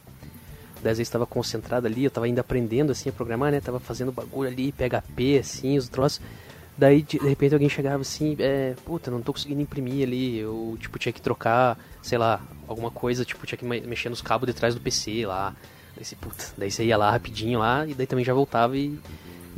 [0.83, 3.59] Daí às vezes estava concentrado ali, eu tava ainda aprendendo assim a programar, né?
[3.59, 6.21] Tava fazendo bagulho ali, PHP, assim, os troços.
[6.77, 10.77] Daí de, de repente alguém chegava assim, é, puta, não tô conseguindo imprimir ali, eu
[10.79, 14.53] tipo tinha que trocar, sei lá, alguma coisa, tipo, tinha que mexer nos cabos de
[14.53, 15.55] trás do PC lá.
[15.95, 18.95] Daí, puta, daí você ia lá rapidinho lá e daí também já voltava e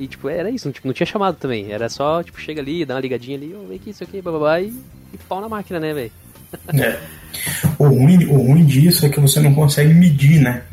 [0.01, 1.71] e, tipo, era isso, não, tipo, não tinha chamado também.
[1.71, 4.59] Era só, tipo, chega ali, dá uma ligadinha ali, oh, vem aqui, isso aqui, bababá,
[4.59, 4.73] e,
[5.13, 6.11] e pau na máquina, né, velho?
[6.73, 6.99] É.
[7.77, 10.63] O ruim, o ruim disso é que você não consegue medir, né?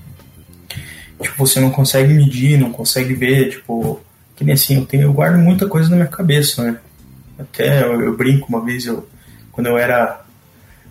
[1.21, 4.01] Tipo, você não consegue medir, não consegue ver, tipo,
[4.35, 6.79] que nem assim, eu, tenho, eu guardo muita coisa na minha cabeça, né?
[7.39, 9.07] Até eu, eu brinco uma vez, eu,
[9.53, 10.25] quando eu era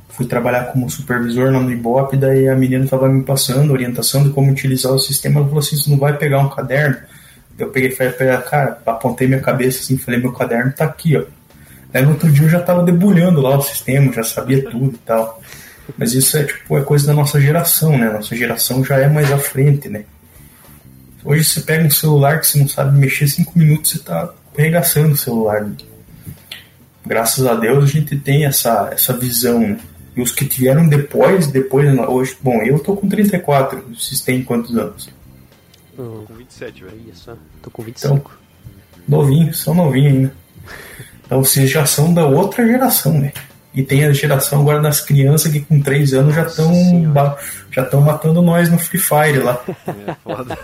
[0.09, 4.29] fui trabalhar como supervisor lá no Ibope, daí a menina estava me passando orientação de
[4.29, 6.97] como utilizar o sistema, ela falou assim, você não vai pegar um caderno
[7.57, 11.23] eu peguei, falei, cara, apontei minha cabeça assim, falei, meu caderno tá aqui, ó.
[11.93, 14.99] Aí no outro dia eu já tava debulhando lá o sistema, já sabia tudo e
[14.99, 15.41] tal.
[15.97, 18.09] Mas isso é tipo é coisa da nossa geração, né?
[18.09, 20.03] Nossa geração já é mais à frente, né?
[21.23, 25.13] Hoje você pega um celular que você não sabe mexer cinco minutos, você tá arregaçando
[25.13, 25.61] o celular.
[25.61, 25.75] Né?
[27.05, 29.79] Graças a Deus a gente tem essa, essa visão, né?
[30.15, 34.75] E os que tiveram depois, depois, hoje, bom, eu tô com 34, vocês têm quantos
[34.75, 35.09] anos?
[35.97, 37.01] Tô com 27, velho.
[37.11, 38.15] Isso, tô com 25.
[38.15, 38.31] Então,
[39.07, 40.33] novinho, são novinhos ainda.
[41.25, 43.33] Então vocês já são da outra geração, né?
[43.73, 46.71] E tem a geração agora das crianças que com 3 anos já estão
[47.77, 49.61] já estão matando nós no Free Fire lá.
[49.87, 50.57] É foda.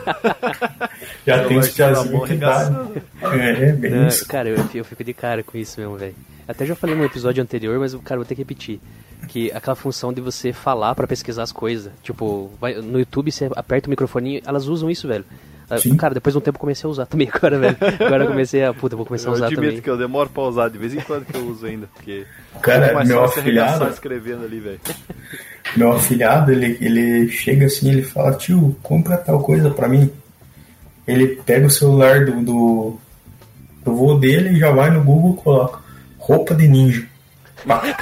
[1.28, 2.88] já tem os piazinhos que dá.
[3.21, 4.28] É, é, bem Não, isso.
[4.28, 6.15] Cara, eu, eu fico de cara com isso mesmo, velho.
[6.47, 8.82] Até já falei no episódio anterior, mas, cara, vou ter que repetir
[9.28, 11.93] que aquela função de você falar para pesquisar as coisas.
[12.02, 15.23] Tipo, vai, no YouTube você aperta o microfone, elas usam isso, velho.
[15.69, 15.95] Ah, Sim.
[15.95, 17.78] Cara, depois de um tempo comecei a usar também agora, velho.
[17.99, 19.58] Agora eu comecei a, puta, vou começar a usar também.
[19.58, 21.88] Eu admito que eu demoro pra usar, de vez em quando que eu uso ainda,
[21.93, 22.26] porque...
[22.60, 23.88] Cara, é meu afilhado...
[23.88, 24.80] escrevendo ali, velho.
[25.76, 30.12] Meu afilhado, ele, ele chega assim, ele fala, tio, compra tal coisa pra mim.
[31.08, 32.99] Ele pega o celular do, do,
[33.84, 35.80] do vô dele e já vai no Google e coloca
[36.17, 37.08] roupa de ninja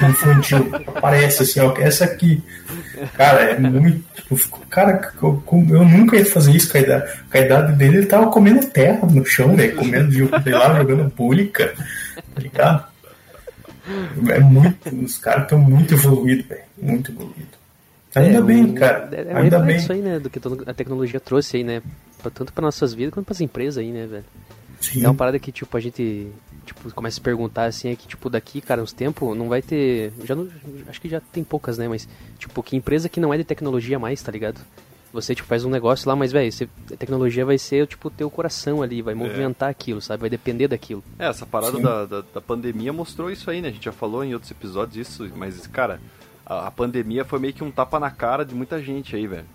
[0.08, 0.70] infantil.
[0.88, 2.42] Aparece assim, ó, essa aqui.
[3.14, 4.02] Cara, é muito.
[4.70, 7.98] Cara, eu, eu, nunca ia fazer isso com a idade, com a idade dele.
[7.98, 11.74] Ele tava comendo terra no chão, velho, comendo, sei lá, jogando pública.
[12.34, 12.91] Tá ligado?
[14.28, 15.04] É muito.
[15.04, 16.62] Os caras estão muito evoluídos, velho.
[16.80, 17.62] Muito evoluídos.
[18.14, 19.08] Ainda é, bem, cara.
[19.12, 19.76] É, é Ainda bem.
[19.76, 20.18] isso aí, né?
[20.18, 21.82] Do que a tecnologia trouxe aí, né?
[22.34, 24.24] Tanto para nossas vidas quanto para as empresas aí, né, velho?
[24.80, 25.04] Sim.
[25.04, 26.30] É uma parada que, tipo, a gente
[26.64, 29.62] tipo, começa a se perguntar assim, é que, tipo, daqui, cara, uns tempos não vai
[29.62, 30.12] ter.
[30.24, 30.48] Já não,
[30.88, 31.88] acho que já tem poucas, né?
[31.88, 34.60] Mas, tipo, que empresa que não é de tecnologia mais, tá ligado?
[35.12, 36.50] Você, tipo, faz um negócio lá, mas, velho,
[36.90, 39.16] a tecnologia vai ser, tipo, teu coração ali, vai é.
[39.16, 39.72] movimentar é.
[39.72, 40.22] aquilo, sabe?
[40.22, 41.04] Vai depender daquilo.
[41.18, 43.68] É, essa parada da, da, da, pandemia mostrou isso aí, né?
[43.68, 46.00] A gente já falou em outros episódios isso, mas, cara,
[46.46, 49.46] a, a pandemia foi meio que um tapa na cara de muita gente aí, velho.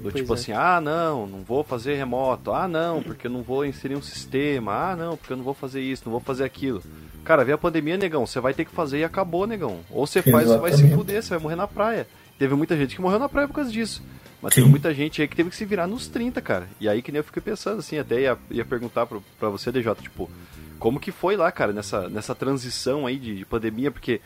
[0.00, 0.34] Do tipo é.
[0.34, 4.02] assim, ah não, não vou fazer remoto, ah não, porque eu não vou inserir um
[4.02, 6.82] sistema, ah não, porque eu não vou fazer isso, não vou fazer aquilo.
[7.24, 9.80] Cara, vem a pandemia, negão, você vai ter que fazer e acabou, negão.
[9.90, 12.06] Ou você faz, você vai se fuder, você vai morrer na praia.
[12.38, 14.02] Teve muita gente que morreu na praia por causa disso.
[14.40, 14.60] Mas Sim.
[14.60, 16.68] teve muita gente aí que teve que se virar nos 30, cara.
[16.80, 19.72] E aí que nem eu fiquei pensando, assim, até ia, ia perguntar pra, pra você,
[19.72, 20.30] DJ, tipo,
[20.78, 24.20] como que foi lá, cara, nessa, nessa transição aí de, de pandemia, porque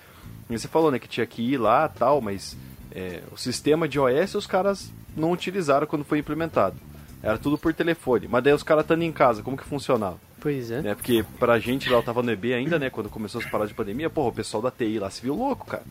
[0.49, 2.57] você falou, né, que tinha que ir lá tal, mas
[2.95, 6.77] é, o sistema de OS os caras não utilizaram quando foi implementado.
[7.23, 8.27] Era tudo por telefone.
[8.29, 10.19] Mas daí os caras estando em casa, como que funcionava?
[10.41, 10.83] Pois é.
[10.83, 10.95] Né?
[10.95, 12.91] Porque pra gente lá, eu tava no EB ainda, né?
[12.91, 15.65] Quando começou as paradas de pandemia, porra, o pessoal da TI lá se viu louco,
[15.67, 15.85] cara.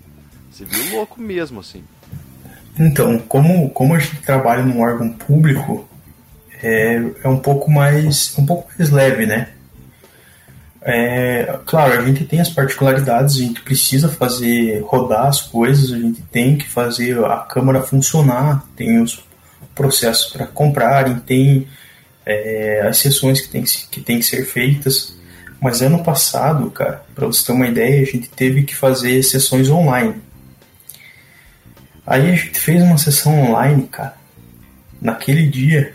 [0.52, 1.86] Se viu louco mesmo, assim.
[2.80, 5.88] Então, como, como a gente trabalha num órgão público,
[6.62, 9.50] é, é um pouco mais um pouco mais leve, né?
[10.84, 16.00] É, claro, a gente tem as particularidades, a gente precisa fazer rodar as coisas, a
[16.00, 19.24] gente tem que fazer a câmara funcionar, tem os
[19.76, 21.68] processos para comprarem, tem
[22.26, 25.16] é, as sessões que tem, que tem que ser feitas.
[25.62, 29.70] Mas ano passado, cara, para você ter uma ideia, a gente teve que fazer sessões
[29.70, 30.16] online.
[32.12, 34.16] Aí a gente fez uma sessão online, cara.
[35.02, 35.94] Naquele dia.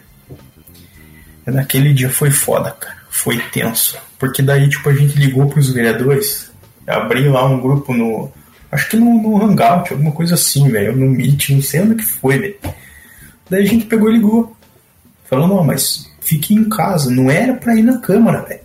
[1.45, 2.97] Naquele dia foi foda, cara.
[3.11, 6.51] Foi tenso porque daí, tipo, a gente ligou para os vereadores,
[6.87, 8.31] abriu lá um grupo no,
[8.71, 10.97] Acho que no, no Hangout, alguma coisa assim, velho.
[10.97, 12.57] No Meet, não sei onde que foi, velho.
[13.49, 14.57] Daí a gente pegou e ligou.
[15.25, 17.11] Falou, não, mas fique em casa.
[17.11, 18.61] Não era pra ir na Câmara, velho.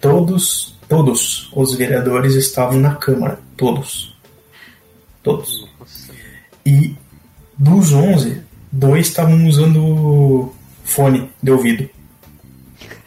[0.00, 3.38] Todos, todos os vereadores estavam na Câmara.
[3.56, 4.16] Todos.
[5.22, 5.68] Todos.
[6.66, 6.96] E
[7.56, 10.52] dos 11, dois estavam usando
[10.84, 11.88] fone de ouvido.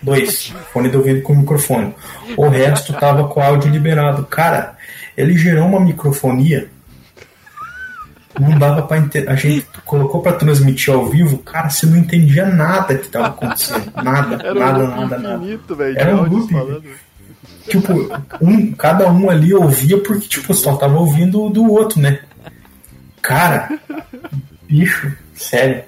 [0.02, 0.54] Dois.
[0.72, 1.94] Fone de ouvido com microfone.
[2.38, 4.26] O resto tava com áudio liberado.
[4.26, 4.78] Cara,
[5.18, 6.70] ele gerou uma microfonia.
[8.40, 9.28] Não dava pra entender.
[9.30, 13.92] A gente colocou pra transmitir ao vivo, cara, você não entendia nada que tava acontecendo.
[13.96, 15.76] Nada, Era nada, um nada, infinito, nada.
[15.76, 16.84] velho, de Era um falando.
[17.68, 17.94] Tipo,
[18.40, 22.20] um, cada um ali ouvia porque, tipo, só tava ouvindo do outro, né?
[23.28, 23.78] Cara,
[24.70, 25.84] bicho, sério.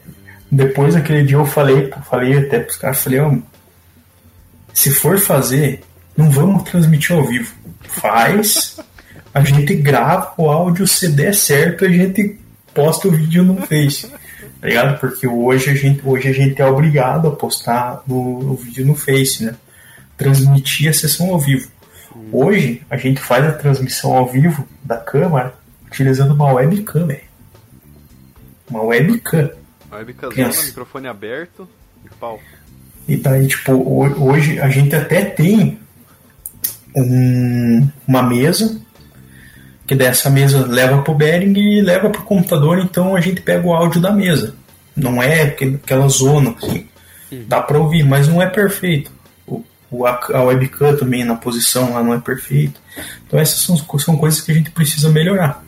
[0.52, 3.34] Depois daquele dia eu falei, falei até pros caras, falei, ó,
[4.74, 5.82] se for fazer,
[6.18, 7.56] não vamos transmitir ao vivo.
[7.84, 8.78] Faz,
[9.34, 12.38] a gente grava o áudio, se der certo, a gente
[12.74, 14.12] posta o vídeo no Face.
[14.60, 15.00] Tá ligado?
[15.00, 19.46] Porque hoje a gente, hoje a gente é obrigado a postar o, vídeo no Face,
[19.46, 19.56] né?
[20.18, 21.72] Transmitir a sessão ao vivo.
[22.34, 25.54] Hoje a gente faz a transmissão ao vivo da câmera
[25.90, 27.08] utilizando uma webcam.
[28.70, 29.50] Uma webcam.
[29.92, 30.30] A webcam,
[30.68, 31.68] microfone aberto
[32.06, 32.40] e pau.
[33.08, 35.80] E daí, tipo, ho- hoje a gente até tem
[36.96, 38.80] um- uma mesa,
[39.88, 43.74] que dessa mesa leva pro Bering e leva pro computador, então a gente pega o
[43.74, 44.56] áudio da mesa.
[44.96, 46.88] Não é aquela zona, assim.
[47.48, 49.12] Dá pra ouvir, mas não é perfeito.
[49.48, 52.80] O, o- a, webcam também na posição lá não é perfeito.
[53.26, 55.64] Então essas são, são coisas que a gente precisa melhorar.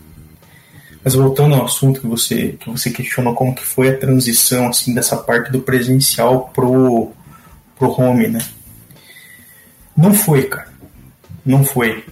[1.03, 4.93] Mas voltando ao assunto que você, que você questionou como que foi a transição assim
[4.93, 7.11] dessa parte do presencial pro,
[7.77, 8.39] pro home, né?
[9.97, 10.69] Não foi, cara.
[11.45, 12.05] Não foi.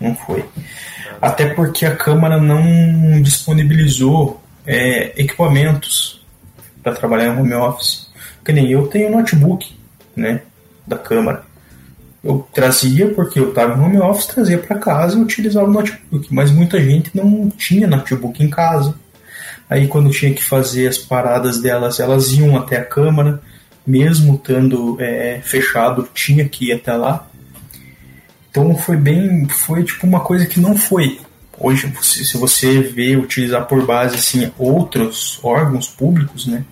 [0.00, 0.44] Não foi.
[1.20, 6.24] Até porque a Câmara não disponibilizou é, equipamentos
[6.82, 8.10] para trabalhar em home office.
[8.44, 9.74] Que nem eu tenho notebook,
[10.14, 10.42] né?
[10.86, 11.44] Da Câmara.
[12.24, 16.32] Eu trazia porque eu estava em home office, trazia para casa e utilizava o notebook.
[16.32, 18.94] Mas muita gente não tinha notebook em casa.
[19.68, 23.42] Aí quando tinha que fazer as paradas delas, elas iam até a câmara,
[23.86, 27.28] mesmo estando é, fechado, tinha que ir até lá.
[28.50, 31.20] Então foi bem, foi tipo uma coisa que não foi.
[31.58, 36.64] Hoje, se você vê utilizar por base assim outros órgãos públicos, né?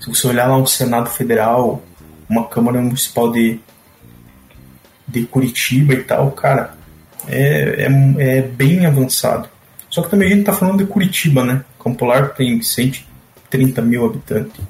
[0.00, 1.82] Se você olhar lá um Senado Federal,
[2.28, 3.58] uma Câmara Municipal de
[5.08, 6.74] de Curitiba e tal, cara,
[7.26, 9.48] é, é, é bem avançado.
[9.88, 11.64] Só que também a gente tá falando de Curitiba, né?
[11.82, 14.60] Campo Largo tem 130 mil habitantes.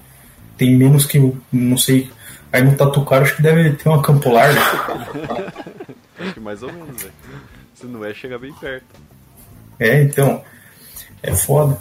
[0.56, 1.18] Tem menos que,
[1.52, 2.10] não sei,
[2.52, 4.58] aí no Tatucara acho que deve ter uma Campo Largo.
[6.20, 7.14] Acho que mais ou menos, velho.
[7.74, 8.84] Se não é, chega bem perto.
[9.78, 10.42] É, então,
[11.22, 11.78] é foda.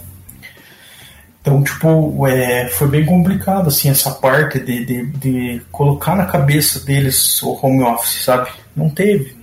[1.47, 6.81] Então, tipo, é, foi bem complicado, assim, essa parte de, de, de colocar na cabeça
[6.83, 8.49] deles o home office, sabe?
[8.75, 9.37] Não teve.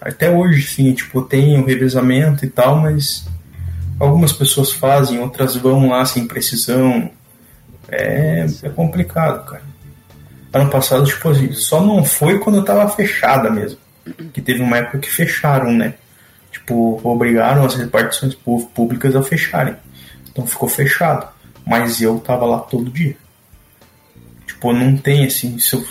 [0.00, 3.26] Até hoje, sim, tipo, tem o revezamento e tal, mas
[3.98, 7.10] algumas pessoas fazem, outras vão lá sem precisão.
[7.88, 9.62] É, é complicado, cara.
[10.52, 13.80] Ano passado, tipo assim, só não foi quando eu tava fechada mesmo.
[14.32, 15.94] Que teve uma época que fecharam, né?
[16.52, 19.74] Tipo, obrigaram as repartições pú- públicas a fecharem.
[20.30, 21.36] Então ficou fechado.
[21.68, 23.14] Mas eu tava lá todo dia.
[24.46, 25.58] Tipo, não tem assim.
[25.58, 25.84] Se eu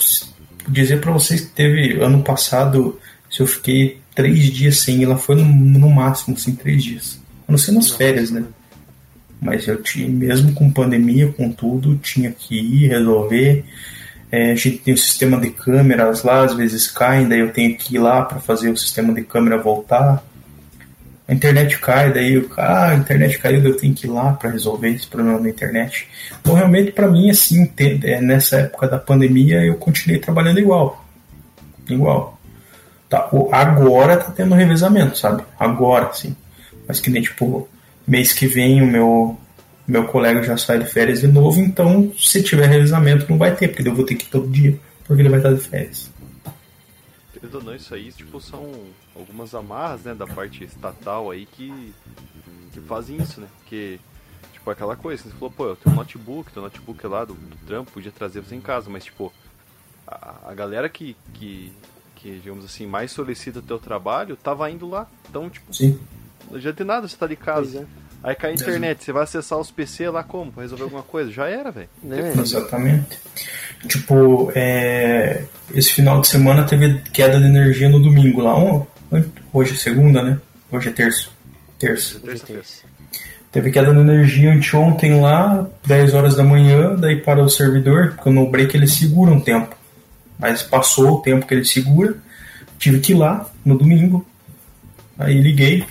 [0.67, 2.99] dizer pra vocês que teve ano passado,
[3.29, 7.21] se eu fiquei três dias sem ir lá, foi no, no máximo, assim, três dias.
[7.47, 8.43] A não ser nas férias, né?
[9.39, 13.63] Mas eu tinha, mesmo com pandemia, com tudo, tinha que ir resolver.
[14.31, 17.77] É, a gente tem o sistema de câmeras lá, às vezes caem, daí eu tenho
[17.77, 20.25] que ir lá para fazer o sistema de câmera voltar.
[21.27, 24.49] A internet cai, daí eu, ah, a internet caiu, eu tenho que ir lá para
[24.49, 26.07] resolver esse problema da internet.
[26.39, 31.05] Então, realmente, para mim, assim, é, nessa época da pandemia, eu continuei trabalhando igual.
[31.89, 32.39] Igual.
[33.09, 35.43] Tá, agora tá tendo revezamento, sabe?
[35.59, 36.33] Agora, sim.
[36.87, 37.67] Mas que nem, tipo,
[38.07, 39.37] mês que vem o meu,
[39.85, 43.67] meu colega já sai de férias de novo, então se tiver revezamento não vai ter,
[43.67, 46.09] porque eu vou ter que ir todo dia, porque ele vai estar de férias.
[47.39, 48.73] Querendo ou não, isso aí, tipo, são
[49.15, 51.93] algumas amarras, né, da parte estatal aí que,
[52.73, 53.47] que fazem isso, né?
[53.59, 53.99] Porque,
[54.53, 57.55] tipo, aquela coisa, você falou, pô, eu tenho um notebook, teu notebook lá do, do
[57.65, 59.31] trampo, podia trazer você em casa, mas, tipo,
[60.07, 61.71] a, a galera que, que,
[62.15, 65.07] que, digamos assim, mais solicita o teu trabalho, tava indo lá.
[65.29, 65.99] Então, tipo, Sim.
[66.49, 67.79] não adianta de nada você tá de Pois casa.
[67.79, 68.06] é.
[68.23, 70.51] Aí cai a internet, você vai acessar os PC lá como?
[70.51, 71.31] Pra resolver alguma coisa?
[71.31, 71.89] Já era, velho.
[72.03, 72.33] Né?
[72.37, 73.17] Exatamente.
[73.87, 75.43] Tipo, é,
[75.73, 78.55] esse final de semana teve queda de energia no domingo lá.
[79.53, 80.39] Hoje é segunda, né?
[80.71, 81.29] Hoje é terça.
[81.79, 82.19] Terça.
[82.19, 82.87] Terça, terça.
[83.51, 88.29] Teve queda de energia anteontem lá, 10 horas da manhã, daí para o servidor, porque
[88.29, 89.75] no break ele segura um tempo.
[90.37, 92.15] Mas passou o tempo que ele segura,
[92.77, 94.25] tive que ir lá no domingo,
[95.17, 95.85] aí liguei,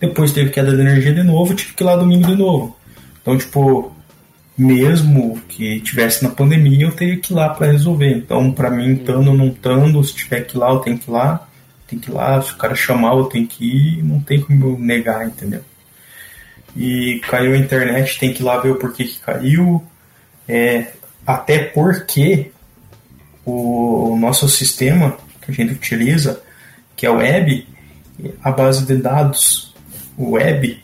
[0.00, 2.76] depois teve queda de energia de novo, tive que ir lá domingo de novo.
[3.20, 3.92] Então, tipo,
[4.56, 8.10] mesmo que tivesse na pandemia, eu teria que ir lá para resolver.
[8.10, 11.08] Então, para mim, estando ou não estando, se tiver que ir lá, eu tenho que
[11.08, 11.48] ir lá,
[11.86, 14.78] tem que ir lá, se o cara chamar, eu tenho que ir, não tem como
[14.78, 15.62] negar, entendeu?
[16.76, 19.84] E caiu a internet, tem que ir lá ver o porquê que caiu.
[20.46, 20.92] É,
[21.26, 22.50] até porque
[23.44, 26.42] o nosso sistema que a gente utiliza,
[26.94, 27.66] que é o web,
[28.42, 29.67] a base de dados
[30.18, 30.82] web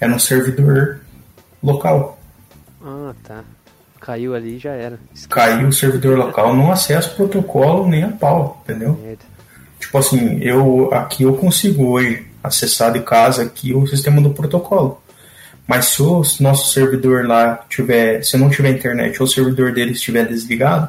[0.00, 1.00] é no servidor
[1.62, 2.18] local.
[2.82, 3.44] Ah, tá.
[4.00, 4.98] Caiu ali já era.
[5.28, 8.98] Caiu o servidor local, não acessa o protocolo nem a pau, entendeu?
[9.80, 15.02] Tipo assim, eu aqui eu consigo hoje acessar de casa aqui o sistema do protocolo.
[15.66, 19.92] Mas se o nosso servidor lá tiver, se não tiver internet ou o servidor dele
[19.92, 20.88] estiver desligado,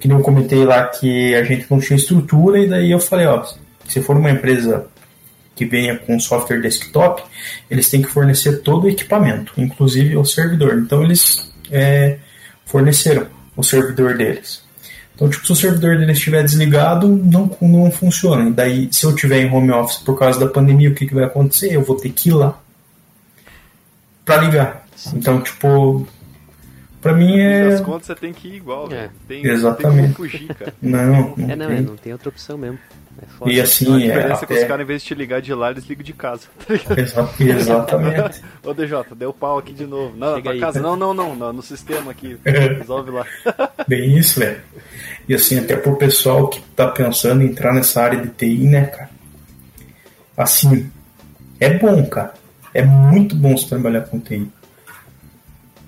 [0.00, 3.26] que nem eu comentei lá que a gente não tinha estrutura e daí eu falei,
[3.26, 3.44] ó,
[3.86, 4.86] se for uma empresa
[5.60, 7.22] que venha com software desktop,
[7.70, 10.78] eles têm que fornecer todo o equipamento, inclusive o servidor.
[10.78, 12.16] Então eles é,
[12.64, 14.62] forneceram o servidor deles.
[15.14, 18.48] Então, tipo, se o servidor deles estiver desligado, não, não funciona.
[18.48, 21.14] E daí, se eu tiver em home office por causa da pandemia, o que, que
[21.14, 21.74] vai acontecer?
[21.74, 22.58] Eu vou ter que ir lá
[24.24, 24.86] para ligar.
[25.12, 26.08] Então, tipo,
[27.00, 27.70] pra mim é.
[27.70, 28.88] Das contas você tem que ir igual, É.
[28.88, 29.10] velho.
[29.28, 30.02] Tem, Exatamente.
[30.06, 30.74] Tem como fugir, cara.
[30.82, 31.76] Não, não É, não, tem.
[31.76, 32.78] é, não tem outra opção mesmo.
[33.22, 33.52] É foda.
[33.52, 34.68] E A assim, é, diferença é que os até...
[34.68, 36.42] caras, em vez de te ligar de lá, eles ligam de casa.
[36.66, 38.42] tá Exatamente.
[38.64, 40.16] Ô DJ, deu pau aqui de novo.
[40.16, 40.60] Não, Chega aí.
[40.60, 40.80] casa.
[40.80, 42.38] Não, não, não, não, no sistema aqui.
[42.44, 43.26] Resolve lá.
[43.86, 44.60] Bem isso, velho.
[45.28, 48.86] E assim, até pro pessoal que tá pensando em entrar nessa área de TI, né,
[48.86, 49.10] cara?
[50.36, 50.90] Assim,
[51.58, 52.32] é bom, cara.
[52.72, 54.48] É muito bom você trabalhar com TI.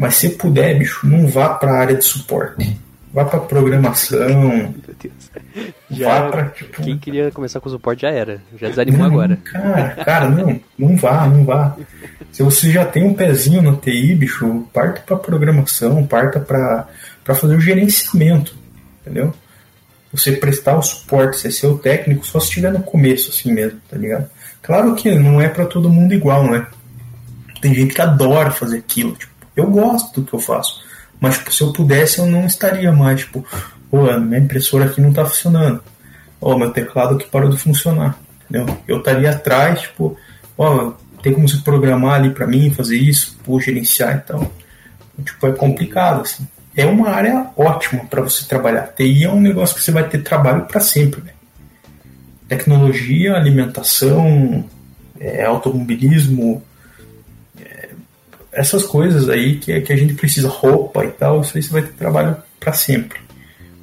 [0.02, 2.76] Mas se puder, bicho, não vá pra área de suporte.
[3.14, 4.18] Vá pra programação.
[4.48, 5.30] Meu Deus.
[5.90, 6.82] Vá Já, pra, tipo.
[6.82, 8.42] quem queria começar com o suporte já era.
[8.58, 9.38] Já desanimou Não, agora.
[9.44, 11.76] Cara, cara, não, não vá, não vá.
[12.32, 16.88] Se você já tem um pezinho na TI, bicho, parta pra programação, parta pra
[17.22, 18.56] pra fazer o gerenciamento,
[19.02, 19.32] entendeu?
[20.12, 23.78] Você prestar o suporte, você ser o técnico, só se estiver no começo, assim mesmo,
[23.88, 24.28] tá ligado?
[24.60, 26.66] Claro que não é pra todo mundo igual, né?
[27.60, 30.82] Tem gente que adora fazer aquilo, tipo, eu gosto do que eu faço,
[31.20, 33.44] mas tipo, se eu pudesse eu não estaria mais, tipo,
[33.90, 35.82] pô, minha impressora aqui não tá funcionando,
[36.40, 38.76] ó, meu teclado aqui parou de funcionar, entendeu?
[38.88, 40.16] Eu estaria atrás, tipo,
[40.58, 40.92] ó,
[41.22, 44.52] tem como você programar ali pra mim, fazer isso, pô, gerenciar e tal.
[45.24, 46.46] Tipo, é complicado, assim.
[46.76, 48.88] É uma área ótima para você trabalhar.
[48.88, 51.36] TI é um negócio que você vai ter trabalho para sempre, velho.
[52.48, 54.64] Tecnologia, alimentação,
[55.20, 56.62] é, automobilismo,
[58.52, 61.82] essas coisas aí que, que a gente precisa, roupa e tal, isso aí você vai
[61.82, 63.18] ter trabalho para sempre.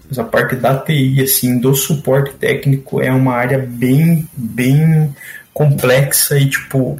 [0.08, 5.14] Mas a parte da TI, assim, do suporte técnico é uma área bem, bem
[5.54, 7.00] complexa e, tipo,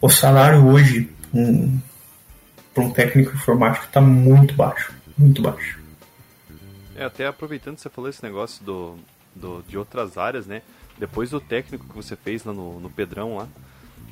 [0.00, 1.78] o salário hoje um,
[2.74, 5.78] para um técnico informático está muito baixo, muito baixo.
[6.96, 8.98] É, até aproveitando que você falou esse negócio do,
[9.34, 10.62] do, de outras áreas, né?
[10.98, 13.48] Depois do técnico que você fez lá no, no Pedrão lá,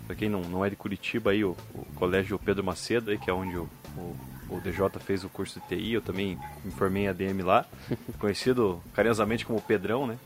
[0.09, 3.28] pra quem não, não é de Curitiba aí, o, o colégio Pedro Macedo aí, que
[3.28, 4.16] é onde o, o,
[4.56, 7.66] o DJ fez o curso de TI, eu também me formei em ADM lá,
[8.18, 10.16] conhecido carinhosamente como Pedrão, né?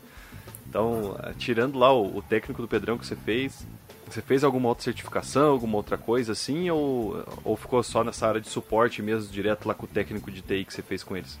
[0.67, 3.67] Então, eh, tirando lá o, o técnico do Pedrão que você fez,
[4.09, 8.39] você fez alguma outra certificação, alguma outra coisa assim, ou, ou ficou só nessa área
[8.39, 11.37] de suporte mesmo, direto lá com o técnico de TI que você fez com eles?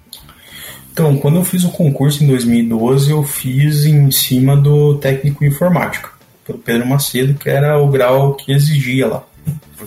[0.91, 6.11] Então, quando eu fiz o concurso em 2012, eu fiz em cima do técnico informática,
[6.45, 9.23] pelo Pedro Macedo, que era o grau que exigia lá.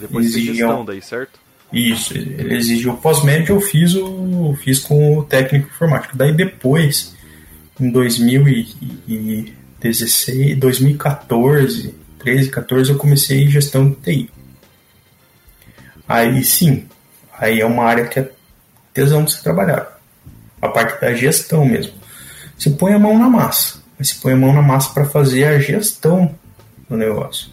[0.00, 1.38] Depois de Exigiam- gestão daí, certo?
[1.72, 6.16] Isso, ele exigiu o pós-médio, eu fiz o fiz com o técnico informático.
[6.16, 7.14] Daí depois,
[7.80, 14.30] em 2016, 2014, 13, 14, eu comecei gestão de TI.
[16.08, 16.86] Aí sim,
[17.38, 18.30] aí é uma área que é
[18.94, 19.98] tesão de se trabalhar.
[20.62, 21.92] A parte da gestão mesmo.
[22.56, 25.44] Você põe a mão na massa, mas você põe a mão na massa para fazer
[25.44, 26.34] a gestão
[26.88, 27.48] do negócio.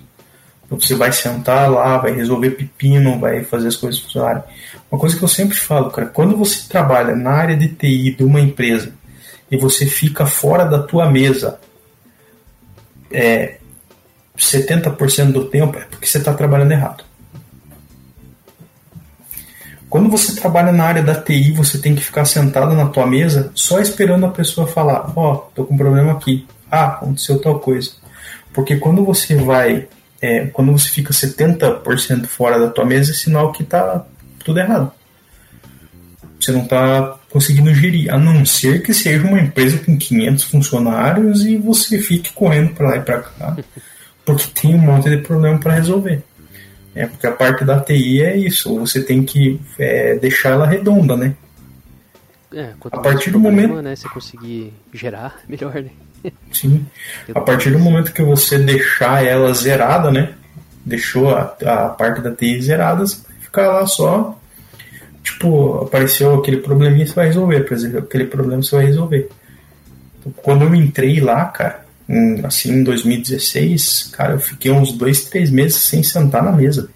[0.65, 4.43] Então você vai sentar lá, vai resolver pepino, vai fazer as coisas funcionarem.
[4.91, 8.23] Uma coisa que eu sempre falo, cara, quando você trabalha na área de TI de
[8.23, 8.93] uma empresa
[9.51, 11.59] e você fica fora da tua mesa
[13.11, 13.57] é,
[14.37, 17.03] 70% do tempo, é porque você está trabalhando errado.
[19.89, 23.51] Quando você trabalha na área da TI, você tem que ficar sentado na tua mesa
[23.53, 26.47] só esperando a pessoa falar: Ó, tô com um problema aqui.
[26.71, 27.91] Ah, aconteceu tal coisa.
[28.53, 29.87] Porque quando você vai
[30.23, 34.05] é, quando você fica 70% fora da tua mesa, é sinal que tá
[34.41, 34.89] tudo errado.
[36.39, 41.45] Você não está conseguindo gerir, a não ser que seja uma empresa com 500 funcionários
[41.45, 43.57] e você fique correndo para lá e para cá,
[44.23, 46.23] porque tem um monte de problema para resolver.
[46.95, 51.17] É porque a parte da TI é isso, você tem que é, deixar ela redonda,
[51.17, 51.35] né?
[52.53, 55.89] É, a partir do problema, momento, né, você conseguir gerar, melhor, né?
[56.51, 56.85] Sim.
[57.33, 60.33] A partir do momento que você deixar ela zerada, né?
[60.85, 64.37] Deixou a, a parte da TI zerada, você vai ficar lá só.
[65.23, 67.61] Tipo, apareceu aquele probleminha, você vai resolver.
[67.61, 69.29] Por exemplo, aquele problema você vai resolver.
[70.19, 75.25] Então, quando eu entrei lá, cara, em, assim, em 2016, cara, eu fiquei uns dois,
[75.25, 76.89] três meses sem sentar na mesa.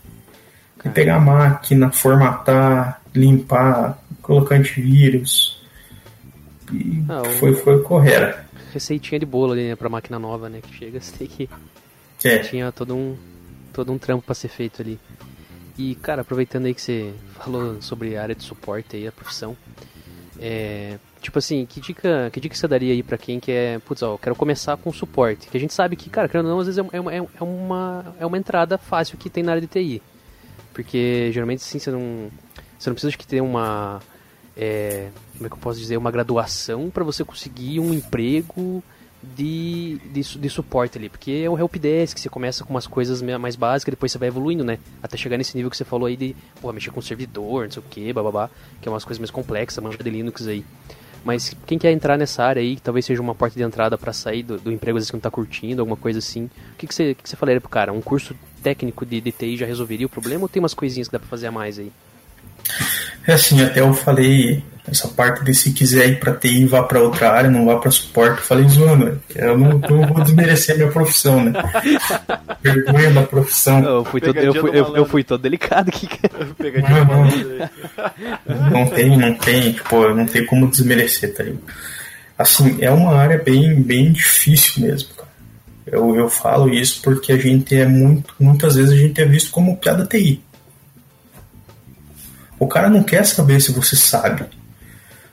[0.84, 5.62] E pegar a máquina, formatar, limpar, colocar antivírus.
[6.72, 8.47] E ah, foi, foi correr.
[8.74, 10.62] Receitinha de bolo ali, né, pra máquina nova, né?
[10.62, 11.50] Que chega, você tem que.
[12.24, 12.40] É.
[12.40, 13.16] Tinha todo um,
[13.74, 15.00] todo um trampo para ser feito ali.
[15.78, 19.56] E, cara, aproveitando aí que você falou sobre a área de suporte aí, a profissão.
[20.40, 24.14] É, tipo assim, que dica, que dica você daria aí para quem quer, putz, ó,
[24.14, 25.48] eu quero começar com suporte?
[25.48, 27.44] Que a gente sabe que, cara, querendo ou não, às vezes é uma, é, é,
[27.44, 30.02] uma, é uma entrada fácil que tem na área de TI.
[30.74, 32.32] Porque geralmente, assim, você não,
[32.78, 34.00] você não precisa de que ter uma
[34.56, 38.84] é, como é que eu posso dizer, uma graduação para você conseguir um emprego
[39.22, 43.56] de, de, de, suporte ali, porque é o helpdesk, você começa com umas coisas mais
[43.56, 44.78] básicas, depois você vai evoluindo, né?
[45.02, 47.82] Até chegar nesse nível que você falou aí de, pô, mexer com servidor, não sei
[47.82, 48.50] o que, bababá,
[48.82, 50.64] que é umas coisas mais complexas, manja de Linux aí.
[51.26, 54.14] Mas quem quer entrar nessa área aí, que talvez seja uma porta de entrada para
[54.14, 56.88] sair do, do, emprego, às vezes que não tá curtindo, alguma coisa assim, o que,
[56.88, 57.92] que, você, que, que você falaria pro cara?
[57.92, 61.12] Um curso técnico de, de TI já resolveria o problema ou tem umas coisinhas que
[61.12, 61.92] dá pra fazer a mais aí?
[63.28, 67.02] É assim, até eu falei essa parte de se quiser ir para TI, vá para
[67.02, 68.38] outra área, não vá para suporte.
[68.38, 71.52] Eu falei zoando, eu não, não vou desmerecer a minha profissão, né?
[72.64, 73.84] Vergonha da profissão.
[73.84, 76.08] Eu fui, todo, eu, fui, eu, eu fui todo delicado aqui.
[76.90, 77.06] Não,
[78.46, 81.62] não, não tem, não tem, tipo, não tem como desmerecer, tá ligado?
[82.38, 85.30] Assim, é uma área bem, bem difícil mesmo, cara.
[85.86, 89.52] Eu, eu falo isso porque a gente é muito, muitas vezes a gente é visto
[89.52, 90.42] como piada TI.
[92.60, 94.46] O cara não quer saber se você sabe.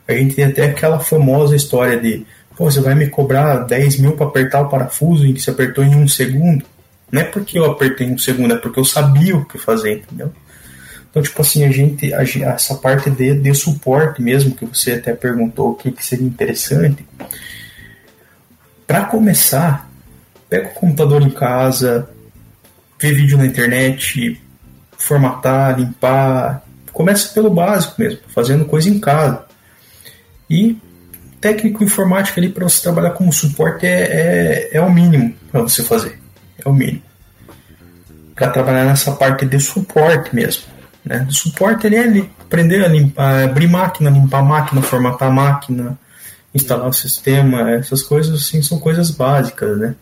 [0.07, 4.13] A gente tem até aquela famosa história de Pô, você vai me cobrar 10 mil
[4.13, 6.63] para apertar o parafuso em que você apertou em um segundo?
[7.11, 9.97] Não é porque eu apertei em um segundo, é porque eu sabia o que fazer,
[9.97, 10.31] entendeu?
[11.09, 15.13] Então, tipo assim, a gente, a, essa parte de, de suporte mesmo, que você até
[15.13, 17.05] perguntou o que, que seria interessante.
[18.87, 19.89] Para começar,
[20.49, 22.09] pega o computador em casa,
[22.99, 24.41] vê vídeo na internet,
[24.97, 26.64] formatar, limpar,
[26.95, 29.43] Começa pelo básico mesmo, fazendo coisa em casa.
[30.49, 30.77] E
[31.41, 35.83] técnico informático ali para você trabalhar como suporte é, é, é o mínimo para você
[35.83, 36.17] fazer.
[36.57, 37.01] É o mínimo.
[38.33, 40.63] Para trabalhar nessa parte de suporte mesmo.
[41.03, 41.27] Né?
[41.31, 45.99] Suporte ali é ali, aprender a limpar, abrir máquina, limpar máquina, formatar máquina,
[46.53, 49.95] instalar o sistema, essas coisas assim são coisas básicas, né?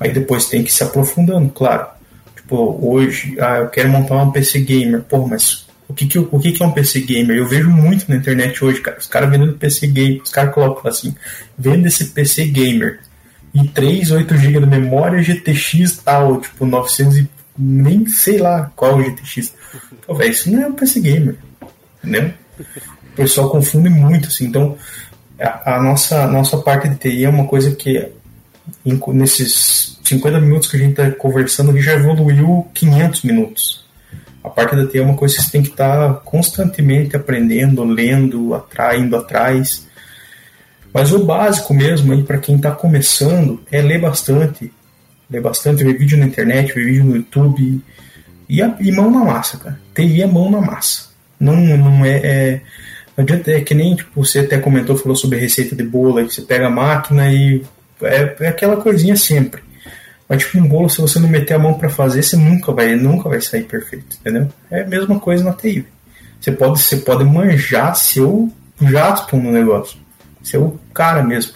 [0.00, 1.88] Aí depois tem que se aprofundando, claro.
[2.34, 5.02] Tipo, hoje, ah, eu quero montar um PC gamer.
[5.02, 7.36] Pô, mas o que, que, o que, que é um PC gamer?
[7.36, 8.98] Eu vejo muito na internet hoje, cara.
[8.98, 11.14] Os caras vendendo PC gamer, os caras colocam assim:
[11.58, 13.00] vende esse PC gamer.
[13.54, 17.28] E 3, 8 GB de memória, GTX tal, tipo 900 e
[17.58, 19.54] nem sei lá qual é o GTX.
[20.06, 21.36] Pô, véio, isso não é um PC gamer,
[22.02, 22.32] entendeu?
[22.58, 24.46] O pessoal confunde muito, assim.
[24.46, 24.78] Então,
[25.38, 28.08] a, a nossa, nossa parte de TI é uma coisa que,
[28.86, 33.81] em, nesses 50 minutos que a gente está conversando, já evoluiu 500 minutos
[34.42, 38.54] a parte da TI é uma coisa que você tem que estar constantemente aprendendo, lendo,
[38.54, 39.86] atraindo atrás.
[40.92, 44.72] Mas o básico mesmo aí para quem está começando é ler bastante.
[45.30, 47.80] Ler bastante, ver vídeo na internet, ver vídeo no YouTube.
[48.48, 49.80] E, a, e mão na massa, cara.
[49.94, 51.10] TI é mão na massa.
[51.38, 52.60] Não, não é, é
[53.16, 56.24] não adianta, é que nem tipo, você até comentou, falou sobre receita de bolo, aí
[56.24, 57.62] você pega a máquina e
[58.02, 59.62] é, é aquela coisinha sempre.
[60.28, 62.94] Mas tipo um bolo, se você não meter a mão para fazer, você nunca vai,
[62.96, 64.48] nunca vai sair perfeito, entendeu?
[64.70, 65.86] É a mesma coisa na TI.
[66.40, 68.50] Você pode, você pode manjar seu
[68.80, 69.98] jato no negócio,
[70.42, 71.52] seu cara mesmo.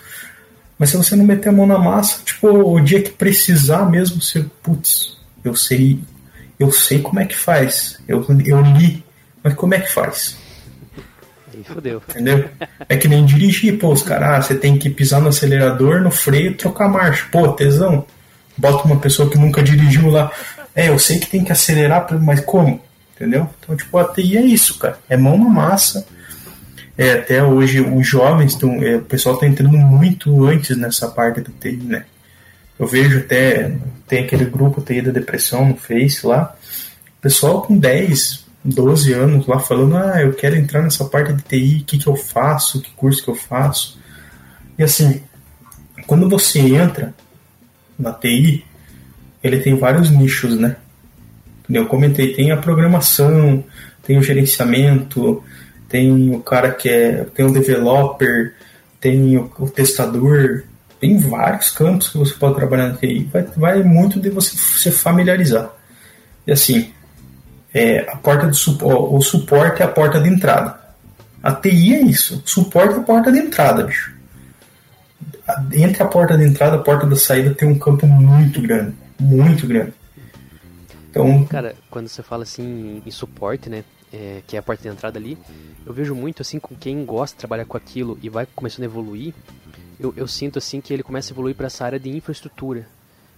[0.79, 4.21] Mas se você não meter a mão na massa, tipo, o dia que precisar mesmo,
[4.21, 6.01] você, putz, eu sei,
[6.59, 7.99] eu sei como é que faz.
[8.07, 9.03] Eu, eu li,
[9.43, 10.37] mas como é que faz?
[11.53, 12.03] Aí fodeu.
[12.11, 12.45] Entendeu?
[12.89, 16.11] É que nem dirigir, pô, os caras, ah, você tem que pisar no acelerador, no
[16.11, 17.27] freio, trocar marcha.
[17.33, 18.05] Pô, tesão
[18.57, 20.31] bota uma pessoa que nunca dirigiu lá.
[20.75, 22.81] É, eu sei que tem que acelerar, mas como?
[23.15, 23.49] Entendeu?
[23.59, 24.99] Então, tipo, a TI é isso, cara.
[25.09, 26.07] É mão na massa.
[26.99, 28.83] É, até hoje os jovens estão.
[28.83, 32.05] É, o pessoal está entrando muito antes nessa parte da TI, né?
[32.79, 33.75] Eu vejo até,
[34.07, 36.55] tem aquele grupo TI da depressão no Face lá,
[37.23, 41.81] pessoal com 10, 12 anos lá falando, ah, eu quero entrar nessa parte de TI,
[41.81, 43.99] o que, que eu faço, que curso que eu faço.
[44.79, 45.23] E assim,
[46.07, 47.15] quando você entra
[47.99, 48.65] na TI,
[49.43, 50.77] ele tem vários nichos, né?
[51.69, 53.65] Eu comentei, tem a programação,
[54.03, 55.43] tem o gerenciamento,
[55.89, 58.55] tem o cara que é, tem o developer,
[59.01, 60.63] tem o, o testador,
[61.01, 63.29] tem vários campos que você pode trabalhar na TI.
[63.33, 65.71] Vai, vai muito de você se familiarizar.
[66.47, 66.91] E assim,
[67.75, 70.81] é, a porta suporte, o suporte é a porta de entrada.
[71.43, 72.43] A TI é isso.
[72.45, 74.16] Suporte é a porta de entrada, bicho.
[75.73, 78.95] Entre a porta de entrada e a porta da saída tem um campo muito grande.
[79.19, 79.93] Muito grande.
[81.11, 84.89] Então, cara, quando você fala assim em suporte, né, é, que é a porta de
[84.89, 85.39] entrada ali,
[85.85, 88.87] eu vejo muito assim com quem gosta de trabalhar com aquilo e vai começando a
[88.87, 89.33] evoluir,
[89.99, 92.87] eu, eu sinto assim que ele começa a evoluir para essa área de infraestrutura,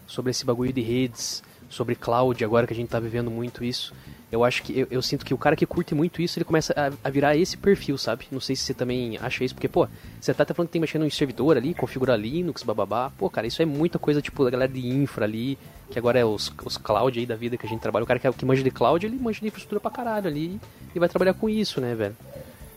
[0.06, 3.94] sobre esse bagulho de redes, sobre cloud, agora que a gente está vivendo muito isso.
[4.30, 6.74] Eu acho que eu, eu, sinto que o cara que curte muito isso, ele começa
[6.76, 8.26] a, a, virar esse perfil, sabe?
[8.30, 9.88] Não sei se você também acha isso, porque, pô,
[10.20, 13.10] você tá até falando que tem mexendo em servidor ali, configurar Linux, bababá.
[13.16, 15.56] Pô, cara, isso é muita coisa, tipo, da galera de infra ali,
[15.90, 18.04] que agora é os, os cloud aí da vida que a gente trabalha.
[18.04, 20.60] O cara que, é, que manja de cloud, ele manja de infraestrutura pra caralho ali
[20.94, 22.16] e vai trabalhar com isso, né, velho?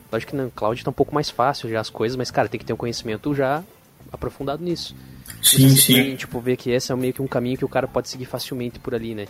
[0.10, 2.60] Lógico que no cloud tá um pouco mais fácil já as coisas, mas, cara, tem
[2.60, 3.62] que ter um conhecimento já
[4.10, 4.96] aprofundado nisso.
[5.44, 5.96] Sim, sim.
[5.96, 8.26] Tem, tipo, ver que esse é meio que um caminho que o cara pode seguir
[8.26, 9.28] facilmente por ali, né?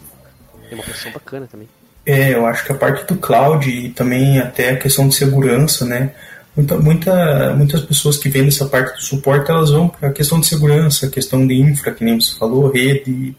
[0.70, 1.68] Tem uma posição bacana também.
[2.06, 5.86] É, eu acho que a parte do cloud e também até a questão de segurança,
[5.86, 6.12] né?
[6.56, 10.40] Muita, muita, muitas pessoas que vêm nessa parte do suporte, elas vão para a questão
[10.40, 13.36] de segurança, a questão de infra, que nem você falou, rede,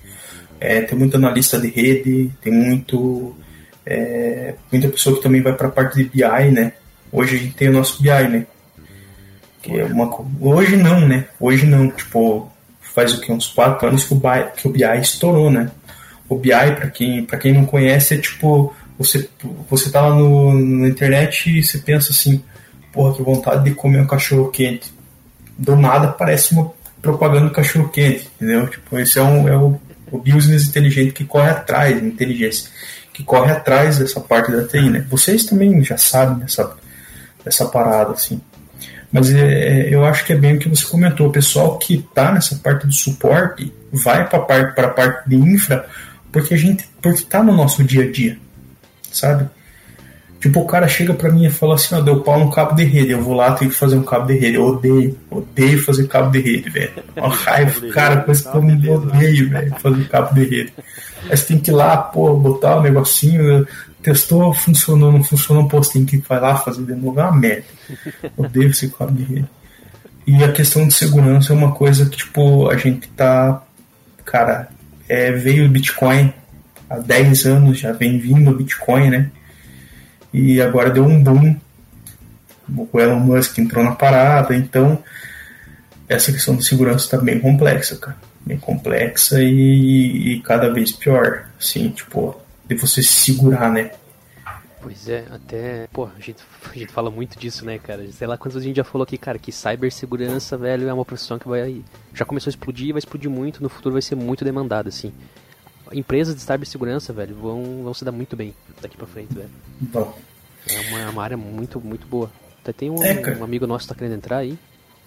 [0.58, 3.36] é, tem muito analista de rede, tem muito
[3.84, 6.72] é, muita pessoa que também vai para a parte de BI, né?
[7.10, 8.46] Hoje a gente tem o nosso BI, né?
[9.60, 10.08] Que é uma,
[10.40, 11.26] hoje não, né?
[11.38, 12.50] Hoje não, tipo,
[12.80, 13.32] faz o que?
[13.32, 15.70] Uns quatro anos que o BI, que o BI estourou, né?
[16.28, 19.28] O BI, para quem, pra quem não conhece, é tipo, você,
[19.68, 22.42] você tá lá no, na internet e você pensa assim,
[22.92, 24.92] porra, que vontade de comer um cachorro quente.
[25.58, 28.68] Do nada parece uma propaganda do cachorro quente, entendeu?
[28.68, 32.70] Tipo, esse é, um, é o, o business inteligente que corre atrás, inteligência,
[33.12, 35.06] que corre atrás dessa parte da TI, né?
[35.10, 36.76] Vocês também já sabem dessa,
[37.44, 38.40] dessa parada, assim.
[39.10, 41.28] Mas é, é eu acho que é bem o que você comentou.
[41.28, 45.36] O pessoal que está nessa parte do suporte vai para a parte, a parte de
[45.36, 45.86] infra
[46.32, 48.38] porque a gente porque tá no nosso dia a dia,
[49.12, 49.48] sabe?
[50.40, 52.82] Tipo, o cara chega pra mim e fala assim, ó, deu pau no cabo de
[52.82, 56.08] rede, eu vou lá, tenho que fazer um cabo de rede, eu odeio, odeio fazer
[56.08, 56.92] cabo de rede, velho.
[57.16, 60.72] Uma raiva, cara, coisa que eu me odeio, velho, fazer cabo de rede.
[61.30, 63.64] Aí você tem que ir lá, pô, botar o negocinho,
[64.02, 67.38] testou, funcionou, não funcionou, pô, você tem que ir lá fazer de novo, é uma
[67.38, 67.64] merda.
[68.36, 69.48] Odeio esse cabo de rede.
[70.26, 73.62] E a questão de segurança é uma coisa que, tipo, a gente tá,
[74.24, 74.68] cara,
[75.12, 76.32] é, veio o Bitcoin
[76.88, 79.30] há 10 anos, já vem vindo o Bitcoin, né?
[80.32, 81.54] E agora deu um boom.
[82.74, 85.04] O Elon Musk entrou na parada, então
[86.08, 88.16] essa questão de segurança está bem complexa, cara.
[88.46, 91.44] Bem complexa e, e cada vez pior.
[91.60, 92.34] Assim, tipo,
[92.66, 93.90] de você se segurar, né?
[94.82, 95.86] Pois é, até.
[95.92, 98.10] Pô, a gente, a gente fala muito disso, né, cara?
[98.10, 101.04] Sei lá quantas vezes a gente já falou aqui, cara, que cibersegurança, velho, é uma
[101.04, 101.82] profissão que vai.
[102.12, 105.12] Já começou a explodir vai explodir muito, no futuro vai ser muito demandada, assim.
[105.92, 109.50] Empresas de cibersegurança, velho, vão, vão se dar muito bem daqui pra frente, velho.
[109.80, 110.18] Bom.
[110.68, 112.30] É uma, uma área muito, muito boa.
[112.60, 114.58] Até tem um, é, um amigo nosso que tá querendo entrar aí.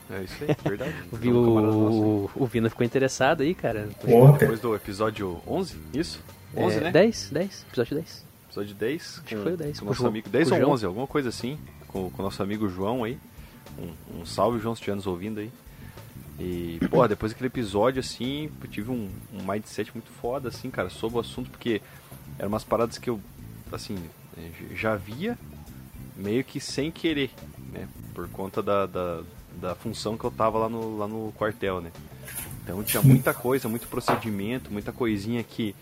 [0.09, 0.93] É isso aí, verdade.
[1.28, 3.89] o, o, o Vina ficou interessado aí, cara.
[4.39, 6.23] Depois do episódio 11, isso?
[6.55, 6.91] 11, é, né?
[6.91, 8.24] 10, 10, episódio 10
[8.56, 9.01] episódio 10.
[9.01, 9.80] Acho com, que foi o 10.
[9.80, 10.72] Com, nosso amigo, 10 ou João.
[10.72, 11.58] 11, alguma coisa assim.
[11.88, 13.18] Com o nosso amigo João aí.
[13.78, 15.51] Um, um salve, João, se estiver nos ouvindo aí.
[16.39, 20.89] E, pô, depois daquele episódio, assim, eu tive um, um mindset muito foda, assim, cara,
[20.89, 21.82] sobre o assunto, porque
[22.38, 23.22] eram umas paradas que eu,
[23.72, 23.97] assim,
[24.74, 25.38] já via
[26.16, 27.32] meio que sem querer,
[27.72, 27.88] né?
[28.14, 29.22] Por conta da, da,
[29.62, 31.91] da função que eu tava lá no, lá no quartel, né?
[32.64, 35.76] Então tinha muita coisa, muito procedimento, muita coisinha que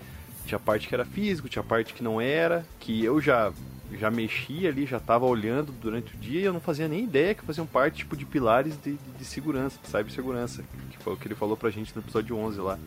[0.45, 3.51] tinha parte que era físico, tinha parte que não era, que eu já
[3.97, 7.35] já mexia ali, já estava olhando durante o dia e eu não fazia nem ideia
[7.35, 11.17] que faziam parte tipo de pilares de, de, de segurança, de cibersegurança, que foi o
[11.17, 12.79] que ele falou pra gente no episódio 11 lá,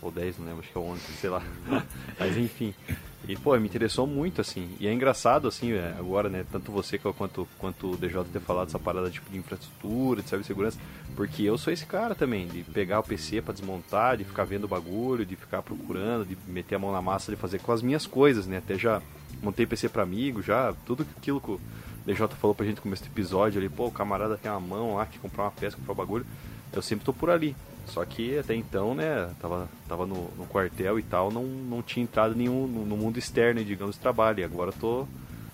[0.00, 1.42] ou 10, não lembro, acho que é 11, sei lá.
[2.18, 2.74] Mas enfim,
[3.28, 4.68] e, pô, me interessou muito, assim.
[4.78, 6.44] E é engraçado, assim, é, agora, né?
[6.50, 10.78] Tanto você quanto, quanto o DJ ter falado essa parada tipo, de infraestrutura, de cibersegurança.
[11.16, 14.64] Porque eu sou esse cara também, de pegar o PC para desmontar, de ficar vendo
[14.64, 17.82] o bagulho, de ficar procurando, de meter a mão na massa, de fazer com as
[17.82, 18.58] minhas coisas, né?
[18.58, 19.02] Até já
[19.42, 20.72] montei PC para amigo, já.
[20.84, 21.60] Tudo aquilo que o
[22.06, 23.68] DJ falou pra gente no começo do episódio ali.
[23.68, 26.26] Pô, o camarada tem uma mão lá que comprar uma peça, comprar um bagulho.
[26.72, 27.56] Eu sempre tô por ali.
[27.86, 32.02] Só que até então, né, tava, tava no, no quartel e tal, não, não tinha
[32.02, 34.40] entrado nenhum no, no mundo externo, digamos, de trabalho.
[34.40, 35.06] E agora tô,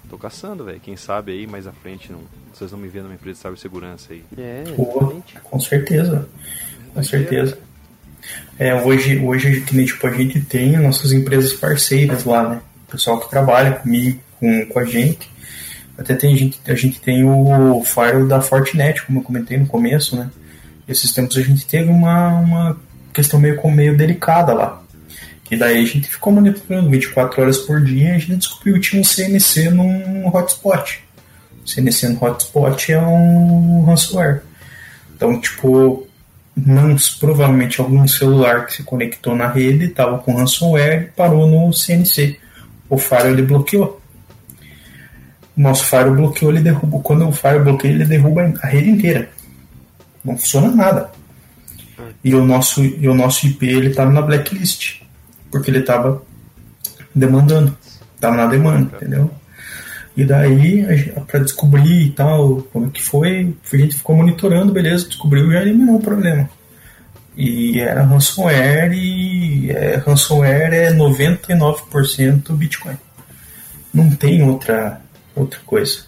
[0.08, 0.80] tô caçando, velho.
[0.80, 2.20] Quem sabe aí mais à frente, não,
[2.52, 4.24] vocês não me vêem numa empresa de cibersegurança aí.
[4.36, 6.28] É, Pô, com certeza.
[6.94, 7.58] Com certeza.
[8.58, 12.62] É, hoje, hoje que nem, tipo, a gente tem nossas empresas parceiras lá, né?
[12.88, 15.30] O pessoal que trabalha comigo, com, com a gente.
[15.96, 20.16] Até tem gente, a gente tem o Fire da Fortinet, como eu comentei no começo,
[20.16, 20.30] né?
[20.86, 22.80] Esses tempos a gente teve uma, uma
[23.12, 24.82] questão meio, meio delicada lá.
[25.50, 28.80] E daí a gente ficou monitorando 24 horas por dia e a gente descobriu que
[28.80, 31.04] tinha um CNC num hotspot.
[31.66, 34.42] CNC no hotspot é um ransomware.
[35.14, 36.08] Então, tipo,
[36.56, 41.72] não, provavelmente algum celular que se conectou na rede estava com ransomware e parou no
[41.72, 42.38] CNC.
[42.88, 44.00] O Fire ele bloqueou.
[45.56, 46.98] O nosso Fire bloqueou, ele derruba.
[47.00, 49.28] Quando o Fire bloqueia, ele derruba a rede inteira.
[50.24, 51.10] Não funciona nada.
[52.22, 55.02] E o nosso, e o nosso IP ele estava na blacklist.
[55.50, 56.22] Porque ele estava
[57.14, 57.76] demandando.
[58.14, 59.30] Estava na demanda, entendeu?
[60.16, 65.08] E daí, para descobrir e tal, como é que foi, a gente ficou monitorando, beleza,
[65.08, 66.48] descobriu e eliminou o problema.
[67.34, 72.96] E era ransomware e é, ransomware é 99% Bitcoin.
[73.92, 75.00] Não tem outra,
[75.34, 76.04] outra coisa.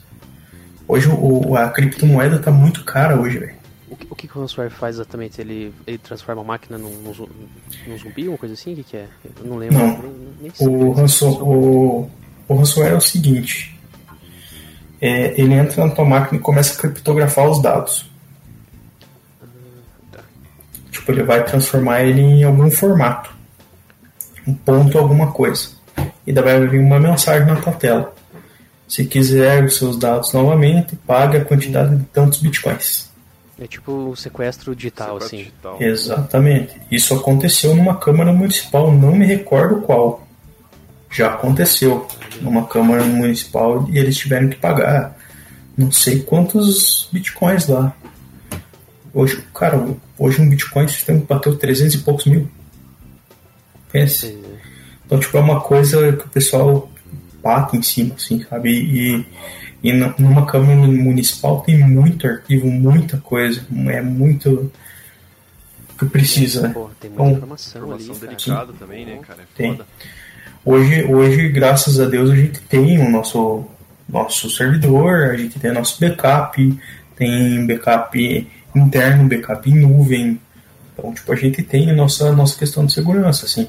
[0.87, 3.55] Hoje o, a criptomoeda tá muito cara hoje, velho.
[3.95, 5.41] O que, o que o ransomware faz exatamente?
[5.41, 7.29] Ele, ele transforma a máquina num, num,
[7.87, 8.73] num zumbi, uma coisa assim?
[8.73, 9.09] O que, que é?
[9.41, 9.79] Eu não lembro.
[9.79, 9.99] Não.
[9.99, 12.11] Nem, nem o, ransom, o,
[12.49, 13.75] o ransomware é o seguinte
[15.05, 18.11] é, ele entra na tua máquina e começa a criptografar os dados.
[20.91, 23.31] Tipo, ele vai transformar ele em algum formato.
[24.47, 25.69] Um ponto, alguma coisa.
[26.27, 28.15] E daí vai vir uma mensagem na tua tela.
[28.89, 33.11] Se quiser os seus dados novamente, pague a quantidade de tantos bitcoins.
[33.59, 35.37] É tipo um sequestro digital, sequestro assim.
[35.45, 35.77] Digital.
[35.81, 36.81] Exatamente.
[36.91, 40.27] Isso aconteceu numa Câmara Municipal, não me recordo qual
[41.11, 42.07] já aconteceu
[42.41, 45.17] numa Câmara Municipal e eles tiveram que pagar
[45.77, 47.95] não sei quantos bitcoins lá.
[49.13, 49.87] Hoje, cara,
[50.19, 52.49] hoje um bitcoin sistema bateu 300 e poucos mil.
[53.93, 54.37] Pense.
[55.07, 56.91] Então, tipo, é uma coisa que o pessoal
[57.43, 58.71] bate em cima, assim, sabe?
[58.71, 59.27] E,
[59.85, 63.67] e numa Câmara Municipal tem muito arquivo, muita coisa.
[63.89, 64.73] É muito
[65.99, 66.69] que precisa, né?
[66.71, 69.43] Pô, tem muita então, informação, informação ali, delicada também, né, cara?
[69.43, 69.79] É tem.
[70.65, 73.67] Hoje, hoje, graças a Deus, a gente tem o nosso,
[74.09, 76.81] nosso servidor, a gente tem nosso backup,
[77.15, 80.41] tem backup interno, backup em nuvem.
[80.95, 83.69] Então, tipo, a gente tem a nossa, nossa questão de segurança, assim.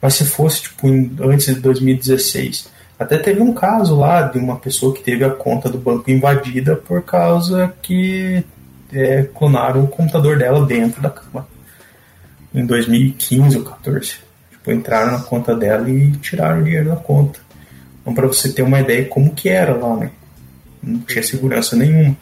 [0.00, 2.70] Mas se fosse, tipo, em, antes de 2016,
[3.02, 6.76] até teve um caso lá de uma pessoa que teve a conta do banco invadida
[6.76, 8.44] por causa que
[8.92, 11.46] é, clonaram o computador dela dentro da cama.
[12.54, 14.16] Em 2015 ou 2014.
[14.50, 17.40] Tipo, entraram na conta dela e tiraram o dinheiro da conta.
[18.00, 20.10] Então, para você ter uma ideia como que era lá, né?
[20.82, 22.16] Não tinha segurança nenhuma.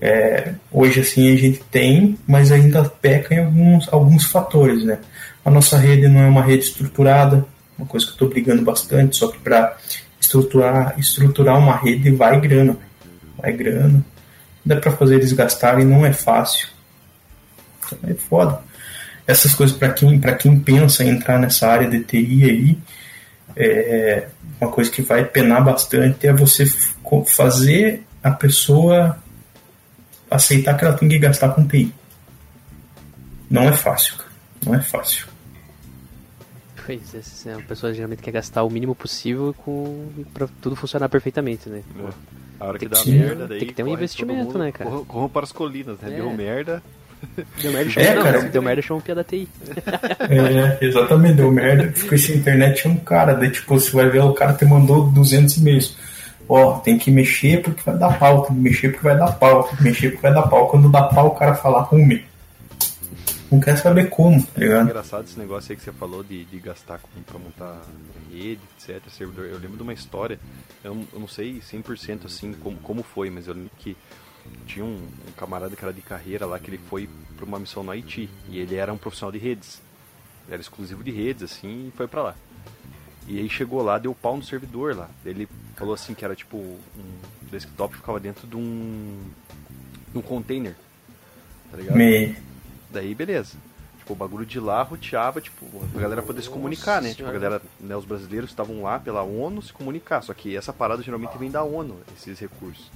[0.00, 4.98] É, hoje, assim, a gente tem, mas ainda peca em alguns, alguns fatores, né?
[5.44, 7.44] A nossa rede não é uma rede estruturada,
[7.78, 9.76] uma coisa que eu estou brigando bastante, só que para
[10.34, 12.76] estruturar, estruturar uma rede vai grana,
[13.38, 14.04] vai grana.
[14.64, 16.68] Dá para fazer eles gastarem, não é fácil.
[18.06, 18.60] É foda
[19.26, 22.78] essas coisas para quem para quem pensa em entrar nessa área de TI aí
[23.56, 24.28] é
[24.60, 26.64] uma coisa que vai penar bastante é você
[27.26, 29.18] fazer a pessoa
[30.30, 31.92] aceitar que ela tem que gastar com TI
[33.50, 34.30] não é fácil cara.
[34.66, 35.26] não é fácil
[36.84, 41.68] Pois é, a pessoa geralmente quer gastar o mínimo possível com para tudo funcionar perfeitamente,
[41.68, 41.82] né?
[41.98, 42.34] É.
[42.60, 44.88] A hora que, tem dá merda, daí tem que ter um investimento, mundo, né, cara?
[44.88, 46.12] Corram, corram para as colinas, né?
[46.12, 46.16] É.
[46.16, 46.82] Deu merda,
[47.60, 48.42] Deu merda, chama, é, cara.
[48.42, 49.48] deu merda chama piada TI.
[50.28, 51.90] É, exatamente, deu merda.
[51.92, 55.56] Ficou essa internet um cara, daí tipo, você vai ver o cara te mandou 200
[55.58, 55.96] e-mails.
[56.48, 59.62] Ó, tem que mexer porque vai dar pau, tem que mexer porque vai dar pau,
[59.64, 60.68] tem que mexer porque vai dar pau.
[60.68, 62.24] Quando dá pau, o cara fala rume.
[63.54, 64.80] Não quer saber como, tá ligado?
[64.80, 67.82] É engraçado esse negócio aí que você falou de, de gastar com, pra montar
[68.32, 69.46] rede, etc, servidor.
[69.46, 70.40] Eu lembro de uma história,
[70.82, 73.96] eu não, eu não sei 100% assim como, como foi, mas eu lembro que
[74.66, 74.96] tinha um,
[75.28, 78.28] um, camarada que era de carreira lá que ele foi para uma missão no Haiti
[78.48, 79.80] e ele era um profissional de redes.
[80.46, 82.34] Ele era exclusivo de redes assim e foi para lá.
[83.28, 85.08] E aí chegou lá, deu pau no servidor lá.
[85.24, 86.80] Ele falou assim que era tipo um
[87.52, 89.20] desktop que ficava dentro de um
[90.10, 90.74] de um container.
[91.70, 91.96] Tá ligado?
[91.96, 92.36] Me...
[92.94, 93.56] Daí beleza.
[93.98, 97.14] Tipo, o bagulho de lá roteava, tipo, a galera poder se comunicar, né?
[97.14, 100.22] Tipo, a galera, né, os brasileiros estavam lá pela ONU se comunicar.
[100.22, 102.90] Só que essa parada geralmente vem da ONU, esses recursos.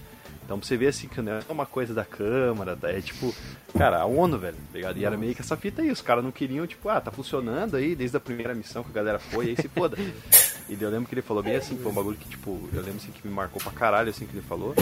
[0.45, 3.35] Então você vê assim que não é uma coisa da Câmara, é tipo,
[3.77, 4.99] cara, a ONU, velho, tá ligado?
[4.99, 7.77] E era meio que essa fita aí, os caras não queriam, tipo, ah, tá funcionando
[7.77, 9.97] aí desde a primeira missão que a galera foi, aí se foda.
[10.71, 12.97] E eu lembro que ele falou bem assim, foi um bagulho que, tipo, eu lembro
[12.97, 14.75] assim que me marcou pra caralho, assim, que ele falou.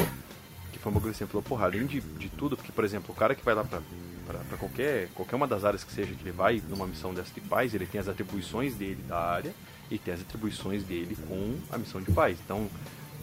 [0.87, 3.35] Foi um bagulho assim, falou, porra, além de, de tudo, porque, por exemplo, o cara
[3.35, 3.81] que vai lá pra,
[4.25, 7.35] pra, pra qualquer, qualquer uma das áreas que seja que ele vai numa missão dessa
[7.35, 9.53] de paz, ele tem as atribuições dele da área
[9.91, 12.39] e tem as atribuições dele com a missão de paz.
[12.45, 12.69] Então,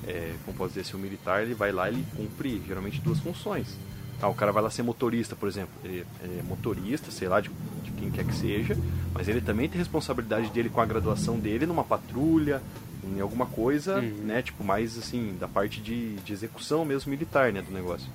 [0.05, 3.77] é, como posso dizer, se o militar ele vai lá ele cumpre geralmente duas funções.
[4.21, 5.73] Ah, o cara vai lá ser motorista, por exemplo.
[5.85, 7.49] Ele é motorista, sei lá, de,
[7.81, 8.77] de quem quer que seja,
[9.13, 12.61] mas ele também tem responsabilidade dele com a graduação dele numa patrulha,
[13.05, 14.23] em alguma coisa, uhum.
[14.23, 14.41] né?
[14.41, 18.09] Tipo, mais assim, da parte de, de execução mesmo militar, né, do negócio.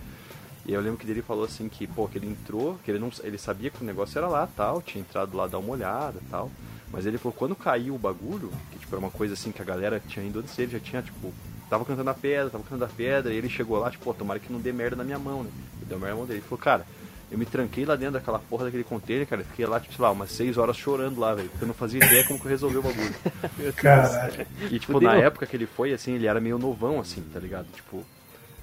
[0.66, 3.11] E eu lembro que ele falou assim que, pô, que ele entrou, que ele não
[3.22, 6.51] ele sabia que o negócio era lá, tal, tinha entrado lá dar uma olhada, tal.
[6.93, 9.64] Mas ele falou quando caiu o bagulho, que tipo era uma coisa assim que a
[9.64, 11.32] galera tinha ido antes dele, já tinha tipo
[11.68, 14.41] tava cantando a pedra, tava cantando a pedra, e ele chegou lá, tipo, pô, tomara
[14.41, 15.51] que não dê merda na minha mão, né?
[15.82, 16.41] E deu merda na mão dele.
[16.41, 16.86] Ele falou, cara,
[17.30, 19.44] eu me tranquei lá dentro daquela porra daquele container, cara.
[19.44, 21.48] Fiquei lá, tipo, sei lá, umas 6 horas chorando lá, velho.
[21.50, 23.14] Porque eu não fazia ideia como que eu resolvi o bagulho.
[23.76, 24.46] Caralho.
[24.70, 25.08] E, tipo, Fudeu.
[25.08, 27.66] na época que ele foi, assim, ele era meio novão, assim, tá ligado?
[27.72, 28.02] Tipo,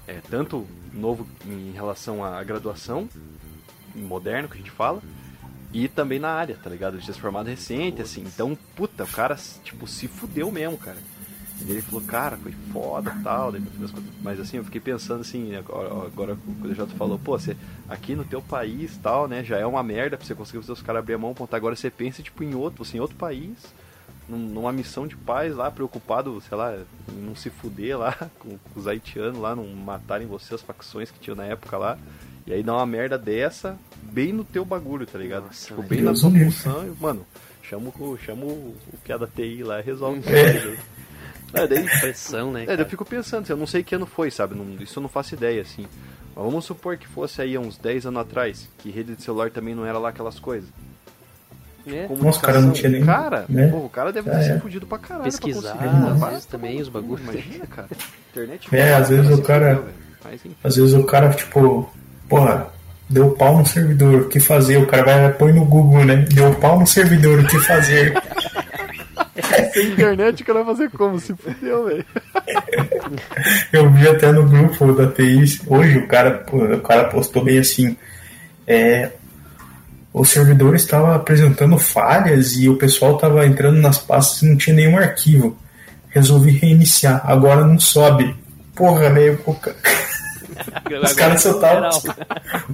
[0.06, 3.08] é, tanto novo em relação à graduação,
[3.94, 5.00] moderno que a gente fala,
[5.72, 6.94] e também na área, tá ligado?
[6.94, 8.22] Ele tinha se formado recente, assim.
[8.22, 10.98] Então, puta, o cara, tipo, se fudeu mesmo, cara.
[11.64, 13.52] E ele falou, cara, foi foda tal.
[14.22, 17.56] Mas assim, eu fiquei pensando assim, agora, agora quando o Jota falou, pô, você
[17.88, 20.82] aqui no teu país tal, né, já é uma merda pra você conseguir fazer os
[20.82, 21.56] caras abrir a mão, pontar.
[21.56, 23.56] Agora você pensa, tipo, em outro, assim, em outro país,
[24.28, 26.76] numa missão de paz lá, preocupado, sei lá,
[27.08, 31.18] em não se fuder lá com, os haitianos lá, não matarem você, as facções que
[31.18, 31.98] tinham na época lá.
[32.46, 35.46] E aí dá uma merda dessa, bem no teu bagulho, tá ligado?
[35.46, 37.26] Nossa, tipo, bem Deus na tua função, mano,
[37.62, 37.92] chama,
[38.24, 40.20] chama o, o que é da TI lá e resolve.
[40.28, 40.76] É.
[41.52, 41.84] É, daí...
[42.00, 42.64] Pressão, né?
[42.68, 44.54] É, eu fico pensando, eu não sei que ano foi, sabe?
[44.54, 45.86] Não, isso eu não faço ideia, assim.
[46.34, 49.74] Mas vamos supor que fosse aí uns 10 anos atrás, que rede de celular também
[49.74, 50.68] não era lá aquelas coisas.
[51.86, 52.08] É.
[52.08, 53.04] Nossa, o cara não tinha nem.
[53.04, 53.68] Cara, né?
[53.68, 54.42] pô, o cara deve ter é.
[54.42, 55.24] se fudido pra caralho.
[55.24, 57.22] Pesquisar, pra às vezes também os bagulhos.
[57.22, 57.88] Imagina, cara.
[58.30, 59.84] Internet é, às vezes o cara.
[60.24, 61.88] Mas, às vezes o cara, tipo,
[62.28, 62.66] porra,
[63.08, 64.78] deu pau no servidor, o que fazer?
[64.78, 66.16] O cara vai põe no Google, né?
[66.16, 68.12] Deu pau no servidor, o que fazer?
[69.72, 71.18] Sem internet, o cara vai fazer como?
[71.20, 72.04] Se fudeu, velho.
[73.72, 77.96] Eu vi até no grupo da TI, hoje o cara, o cara postou bem assim.
[78.66, 79.10] É,
[80.12, 84.74] o servidor estava apresentando falhas e o pessoal estava entrando nas pastas e não tinha
[84.74, 85.58] nenhum arquivo.
[86.08, 88.34] Resolvi reiniciar, agora não sobe.
[88.74, 89.38] Porra, meio.
[91.02, 91.90] Os caras só tavam,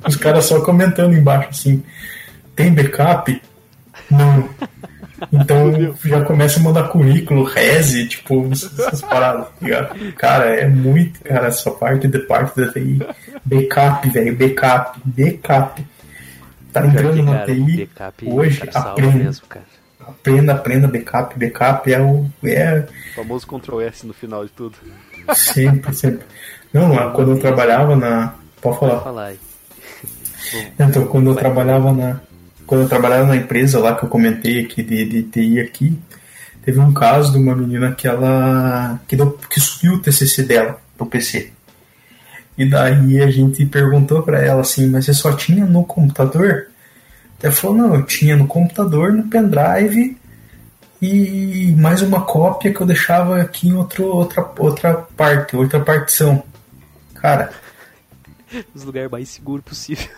[0.06, 1.82] Os caras só comentando embaixo assim.
[2.54, 3.42] Tem backup?
[4.08, 4.48] Não.
[5.30, 10.12] Então já começa a mandar currículo, reze, tipo, essas paradas, tá ligado?
[10.14, 12.98] Cara, é muito, cara, essa parte da parte da TI.
[13.44, 15.84] Backup, velho, backup, backup.
[16.72, 17.88] Tá entrando na TI
[18.26, 19.24] hoje, aprenda.
[19.24, 19.46] Mesmo,
[20.00, 22.26] aprenda, aprenda, backup, backup é o.
[22.44, 22.86] É...
[23.12, 24.76] O famoso Ctrl S no final de tudo.
[25.34, 26.26] Sempre, sempre.
[26.72, 28.34] Não, quando eu trabalhava na.
[28.60, 28.92] Pode falar.
[28.92, 29.38] Pode falar aí.
[30.78, 32.20] Então, quando eu trabalhava na
[32.72, 35.98] quando eu trabalhava na empresa lá que eu comentei aqui de, de TI aqui,
[36.64, 40.80] teve um caso de uma menina que ela que, deu, que subiu o TCC dela
[40.96, 41.52] pro PC.
[42.56, 46.68] E daí a gente perguntou para ela assim, mas você só tinha no computador?
[47.42, 50.16] Ela falou, não, eu tinha no computador, no pendrive
[51.02, 56.42] e mais uma cópia que eu deixava aqui em outro, outra, outra parte, outra partição.
[57.16, 57.52] Cara.
[58.74, 60.08] Os lugares mais seguros possível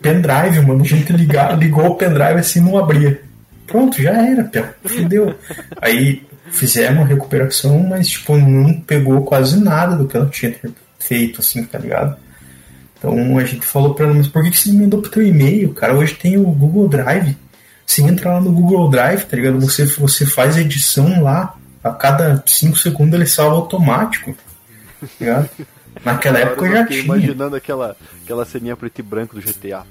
[0.00, 0.82] pendrive, mano.
[0.82, 3.20] A gente ligar, ligou o pendrive assim não abria.
[3.66, 4.88] Pronto, já era, pô.
[4.88, 5.34] Fudeu.
[5.80, 10.54] Aí fizemos recuperação, mas tipo, não pegou quase nada do que ela tinha
[10.98, 12.16] feito, assim, tá ligado?
[12.98, 15.94] Então a gente falou pra ela, mas por que, você mandou pro teu e-mail, cara?
[15.94, 17.36] Hoje tem o Google Drive.
[17.86, 19.60] Você entra lá no Google Drive, tá ligado?
[19.60, 24.36] Você, você faz edição lá, a cada 5 segundos ele salva automático.
[25.00, 25.50] Tá ligado?
[26.04, 27.00] Naquela época eu já tinha.
[27.00, 29.84] imaginando aquela, aquela ceninha preto e branco do GTA.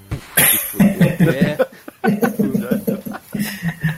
[0.79, 1.57] é.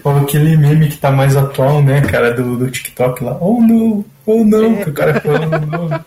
[0.04, 3.38] Ou aquele meme que tá mais atual, né, cara, do, do TikTok lá.
[3.40, 4.84] Oh não, oh não, é.
[4.84, 6.06] que o cara falando oh, não.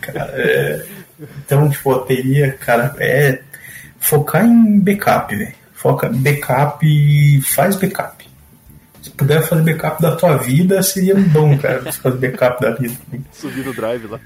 [0.00, 0.84] Cara, é...
[1.44, 3.42] Então, tipo, a teria, cara, é
[3.98, 5.60] focar em backup, velho.
[5.72, 8.19] Foca backup e faz backup.
[9.20, 12.96] Se puder fazer backup da tua vida, seria bom, cara, fazer backup da vida.
[13.32, 14.18] Subir no drive lá.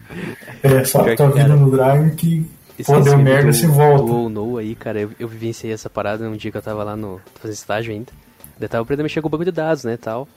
[0.63, 2.49] É, só a tua vida no drive que
[2.85, 4.05] Pô, deu merda se volta.
[4.05, 6.97] ou no aí, cara, eu, eu vivenciei essa parada num dia que eu tava lá
[6.97, 7.21] no.
[7.35, 8.13] fazendo estágio ainda.
[8.61, 10.29] Eu tava aprendendo a mexer com o banco de dados, né, tal.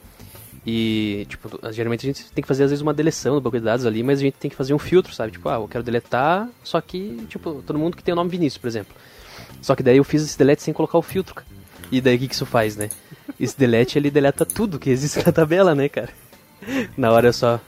[0.66, 3.64] E, tipo, geralmente a gente tem que fazer às vezes uma deleção do banco de
[3.64, 5.32] dados ali, mas a gente tem que fazer um filtro, sabe?
[5.32, 8.58] Tipo, ah, eu quero deletar, só que, tipo, todo mundo que tem o nome Vinícius,
[8.58, 8.94] por exemplo.
[9.62, 11.46] Só que daí eu fiz esse delete sem colocar o filtro, cara.
[11.90, 12.90] E daí o que, que isso faz, né?
[13.38, 16.08] Esse delete ele deleta tudo que existe na tabela, né, cara?
[16.96, 17.60] Na hora eu só.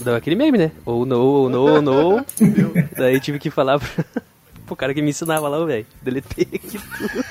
[0.00, 0.70] Dá aquele meme, né?
[0.84, 2.26] Ou no, ou no, ou no.
[2.96, 4.04] daí tive que falar pro,
[4.66, 5.86] pro cara que me ensinava lá, velho.
[6.02, 7.24] Deletei aqui tudo.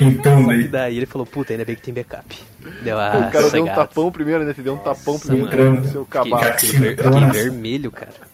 [0.00, 0.68] Então, daí.
[0.68, 2.36] daí ele falou, puta, ainda bem que tem backup.
[2.82, 4.52] Deu a ah, O cara deu um tapão primeiro, né?
[4.52, 5.80] Você deu um tapão primeiro mano.
[5.82, 6.66] no seu cabaço.
[6.66, 6.94] fiquei
[7.32, 8.33] vermelho, cara.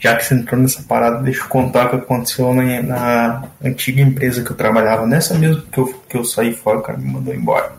[0.00, 4.00] Já que você entrou nessa parada, deixa eu contar o que aconteceu na, na antiga
[4.00, 5.06] empresa que eu trabalhava.
[5.06, 7.70] Nessa mesmo que eu, que eu saí fora, o cara me mandou embora.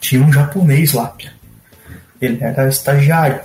[0.00, 1.14] Tinha um japonês lá.
[2.20, 3.40] Ele era estagiário.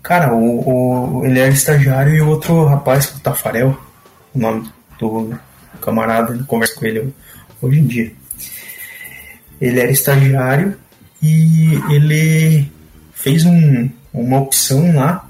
[0.00, 3.76] Cara, o, o- ele era estagiário e outro rapaz, o Tafarel,
[4.32, 5.34] o nome do
[5.82, 7.12] camarada, ele conversa com ele
[7.60, 8.12] hoje em dia.
[9.60, 10.76] Ele era estagiário
[11.20, 12.70] e ele
[13.12, 15.28] fez um, uma opção lá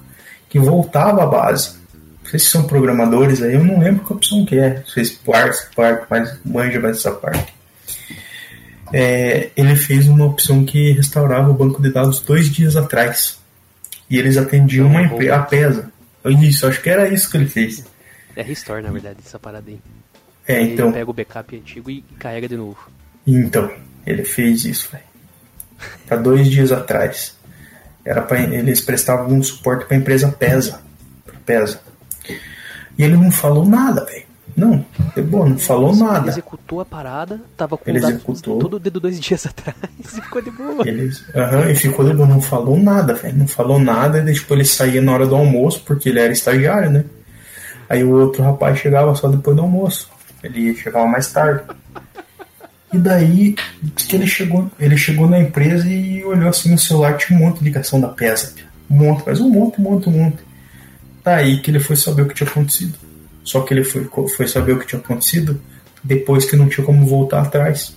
[0.51, 1.79] que voltava à base.
[2.23, 4.83] Vocês são programadores aí, eu não lembro que opção que é.
[4.87, 7.55] Vocês parte, parte, mas manja mais essa parte.
[8.93, 13.39] É, ele fez uma opção que restaurava o banco de dados dois dias atrás.
[14.09, 15.93] E eles atendiam uma empresa, a PESA.
[16.25, 17.85] Isso, acho que era isso que ele fez.
[18.37, 19.81] É restore, na verdade, essa parada aí.
[20.47, 22.91] É, então, Ele pega o backup antigo e carrega de novo.
[23.27, 23.71] então,
[24.05, 25.05] ele fez isso, velho.
[26.11, 27.37] Há dois dias atrás.
[28.05, 30.81] Era pra, eles prestavam um suporte para a empresa PESA.
[31.45, 31.81] PESA.
[32.99, 34.25] E ele não falou nada, velho.
[34.57, 34.85] Não,
[35.15, 36.29] de boa, não falou Ele nada.
[36.29, 38.59] executou a parada, tava com Ele executou.
[38.59, 40.85] todo o dedo dois dias atrás e ficou de boa.
[41.35, 43.39] Aham, e ficou de boa, não falou nada, velho.
[43.39, 46.33] Não falou nada, e daí, tipo, ele saía na hora do almoço, porque ele era
[46.33, 47.05] estagiário, né?
[47.89, 50.11] Aí o outro rapaz chegava só depois do almoço.
[50.43, 51.63] Ele chegava mais tarde.
[52.93, 53.55] E daí
[53.97, 57.59] que ele chegou, ele chegou na empresa e olhou assim no celular, tinha um monte
[57.59, 58.55] de ligação da PESA.
[58.91, 60.39] Um monte, mas um monte, um monte, um monte.
[61.23, 62.99] Daí que ele foi saber o que tinha acontecido.
[63.45, 65.61] Só que ele foi, foi saber o que tinha acontecido
[66.03, 67.97] depois que não tinha como voltar atrás.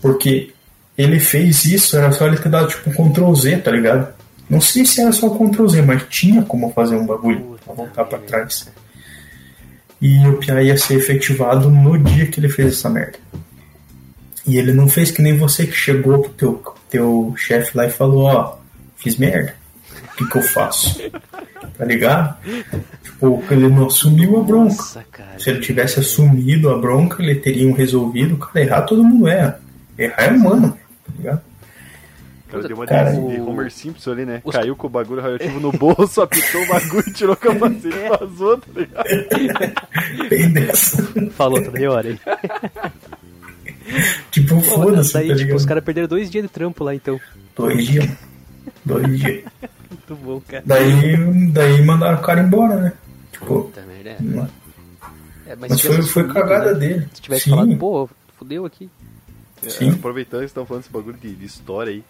[0.00, 0.52] Porque
[0.96, 4.14] ele fez isso, era só ele ter dado tipo um Ctrl Z, tá ligado?
[4.48, 8.04] Não sei se era só Ctrl Z, mas tinha como fazer um bagulho pra voltar
[8.04, 8.68] pra trás.
[10.00, 13.18] E o PI ia ser efetivado no dia que ele fez essa merda.
[14.46, 17.90] E ele não fez que nem você que chegou pro teu, teu chefe lá e
[17.90, 18.56] falou, ó,
[18.96, 19.54] fiz merda.
[20.12, 21.00] O que, que eu faço?
[21.76, 22.36] Tá ligado?
[23.02, 24.74] Tipo, ele não assumiu a bronca.
[24.76, 25.38] Nossa, cara.
[25.38, 28.36] Se ele tivesse assumido a bronca, ele teriam resolvido.
[28.36, 29.60] Cara, errar todo mundo erra.
[29.98, 30.70] Errar é humano,
[31.06, 31.40] tá ligado?
[32.48, 34.40] Cara deu uma Cara, de o- Homer Simpson ali, né?
[34.44, 38.08] os- Caiu com o bagulho radioativo no bolso, apitou o bagulho, tirou o capacete e
[38.08, 40.28] vazou, tá ligado?
[40.30, 41.02] Bem dessa.
[41.32, 42.18] Falou, tá meia hora aí.
[44.30, 45.56] Tipo, foda-se, tá tipo, ligado?
[45.56, 47.20] os caras perderam dois dias de trampo lá, então.
[47.56, 48.08] Dois dias.
[48.84, 49.44] Dois dias.
[49.90, 50.62] Muito bom, cara.
[50.66, 51.16] Daí,
[51.52, 52.92] daí mandaram o cara embora, né?
[53.32, 54.10] Tipo, Puta merda.
[54.10, 54.16] é.
[54.20, 54.48] não-
[55.46, 56.78] É, mas se foi, foi cagada né?
[56.78, 57.08] dele.
[57.14, 57.50] Se tivesse Sim.
[57.50, 58.90] falado, pô, fudeu aqui.
[59.68, 59.90] Sim.
[59.90, 62.04] É, aproveitando que estão falando desse bagulho de, de história aí.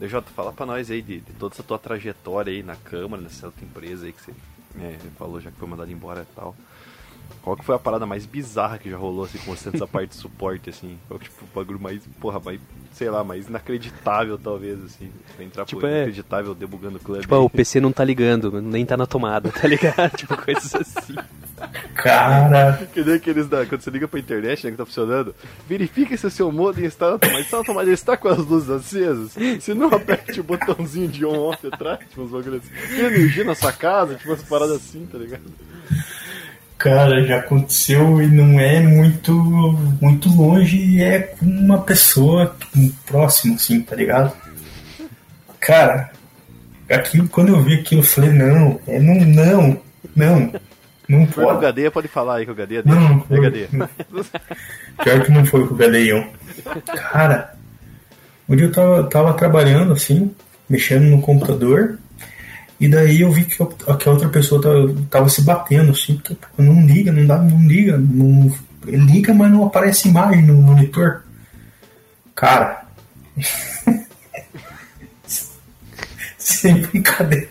[0.00, 3.46] DJ, fala pra nós aí de, de toda essa tua trajetória aí na Câmara, nessa
[3.46, 4.32] outra empresa aí que você
[4.80, 6.54] é, falou já que foi mandado embora e tal.
[7.48, 10.10] Qual que foi a parada mais bizarra que já rolou assim com você nessa parte
[10.10, 10.98] de suporte, assim?
[11.08, 12.60] Qual que tipo, o bagulho mais, porra, mais,
[12.92, 15.10] sei lá, mais inacreditável talvez, assim.
[15.34, 17.22] Pra entrar Tipo, por é- inacreditável debugando o clube.
[17.22, 20.10] Tipo, ah, o PC não tá ligando, nem tá na tomada, tá ligado?
[20.16, 21.14] tipo, coisas assim.
[21.94, 23.64] Cara, Que nem aqueles da.
[23.66, 25.34] Quando você liga pra internet, né, que tá funcionando,
[25.66, 27.40] verifica se o seu modem está na tomada.
[27.40, 29.32] Está na tomada, ele está com as luzes acesas.
[29.60, 32.94] Se não, aperte o botãozinho de on-off atrás, tipo uns bagulhos assim.
[32.94, 35.42] Tem energia na sua casa, tipo umas paradas assim, tá ligado?
[36.78, 39.32] Cara, já aconteceu e não é muito,
[40.00, 42.54] muito longe e é com uma pessoa
[43.06, 44.32] próxima, assim, tá ligado?
[45.60, 46.10] Cara,
[46.88, 49.80] aquilo, quando eu vi aquilo, eu falei, não, é não, não,
[50.14, 50.52] não,
[51.08, 51.60] não Foi com o pode.
[51.62, 52.96] Gadeia, pode falar aí com o Gadeia dele.
[52.96, 53.68] Não, É foi- Gadeia.
[55.02, 56.28] Pior que não foi com o Gadeião.
[57.10, 57.54] Cara,
[58.48, 60.32] um dia eu tava, tava trabalhando assim,
[60.68, 61.98] mexendo no computador,
[62.80, 66.16] e daí eu vi que, eu- que a outra pessoa tava, tava se batendo assim,
[66.16, 68.52] porque pô, não liga, não dá, não liga, não,
[68.84, 71.22] liga, mas não aparece imagem no monitor.
[72.34, 72.84] Cara,
[76.38, 77.48] sem brincadeira.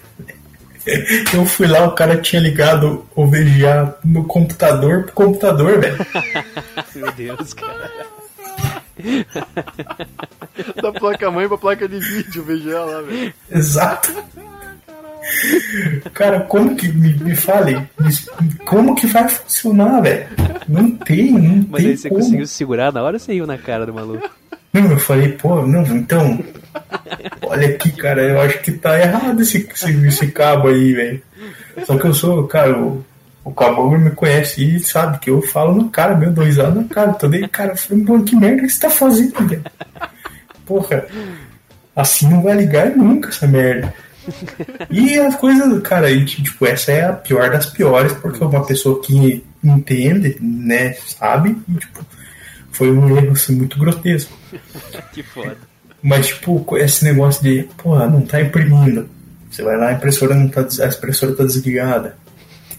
[1.33, 5.97] Eu fui lá, o cara tinha ligado o VGA no computador pro computador, velho.
[6.95, 7.91] Meu Deus, cara.
[10.81, 13.33] da placa mãe pra placa de vídeo, VGA lá, velho.
[13.51, 14.13] Exato.
[16.13, 16.87] Cara, como que.
[16.89, 17.87] Me, me fale.
[18.65, 20.27] como que vai funcionar, velho?
[20.67, 22.21] Não tem, não Mas tem aí você como.
[22.21, 24.29] conseguiu se segurar na hora você riu na cara do maluco.
[24.73, 26.39] Não, eu falei, pô, não, então.
[27.41, 31.21] olha aqui, cara, eu acho que tá errado esse, esse, esse cabo aí, velho.
[31.85, 33.03] Só que eu sou, cara, o,
[33.43, 36.93] o cabo me conhece e sabe que eu falo na cara, meu, dois anos na
[36.93, 37.13] cara.
[37.13, 39.63] Tô nem, cara, eu falei, que merda que você tá fazendo, velho?
[40.65, 41.05] Porra,
[41.95, 43.93] assim não vai ligar nunca essa merda.
[44.89, 48.65] E as coisas, cara, e, tipo, essa é a pior das piores, porque é uma
[48.65, 52.05] pessoa que entende, né, sabe, e, tipo,
[52.71, 54.37] foi um erro assim, muito grotesco.
[55.13, 55.57] que foda.
[56.01, 59.09] Mas, tipo, esse negócio de, porra, não tá imprimindo.
[59.49, 62.17] Você vai lá, a impressora não tá, a impressora tá desligada.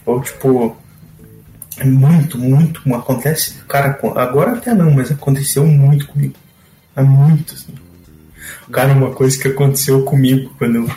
[0.06, 0.76] Ou, tipo,
[1.78, 6.34] é muito, muito, acontece, cara, agora até não, mas aconteceu muito comigo.
[6.94, 7.74] É muito, assim.
[8.70, 10.90] Cara, uma coisa que aconteceu comigo quando eu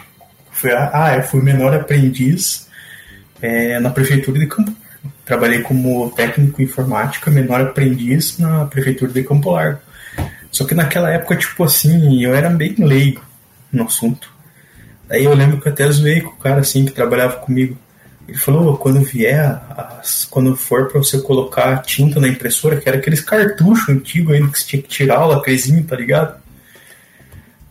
[0.62, 2.68] fui, ah, eu fui menor aprendiz
[3.42, 4.72] é, na prefeitura de Campo
[5.26, 9.80] Trabalhei como técnico informática, menor aprendiz na prefeitura de Campo Largo.
[10.52, 13.24] Só que naquela época, tipo assim, eu era bem leigo
[13.72, 14.30] no assunto.
[15.08, 17.78] Daí eu lembro que eu até zoei com o cara assim que trabalhava comigo.
[18.28, 19.62] Ele falou, quando vier,
[20.30, 24.60] quando for para você colocar tinta na impressora, que era aqueles cartuchos antigos ainda que
[24.60, 26.41] você tinha que tirar o lacrezinho, tá ligado?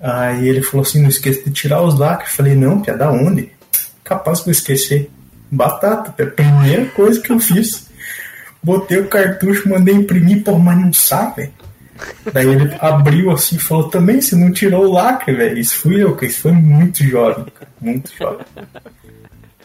[0.01, 2.31] Aí ele falou assim, não esqueça de tirar os lacres.
[2.31, 3.51] Eu falei, não, pia, da onde?
[4.03, 5.11] Capaz de eu esquecer.
[5.51, 7.89] Batata, é a primeira coisa que eu fiz.
[8.63, 11.53] Botei o cartucho, mandei imprimir, pô, mas não sai, velho.
[12.33, 15.59] Daí ele abriu assim e falou, também você não tirou o lacre, velho.
[15.59, 16.27] Isso fui eu, cara.
[16.27, 17.71] Isso foi muito jovem, cara.
[17.81, 18.47] Muito jovem.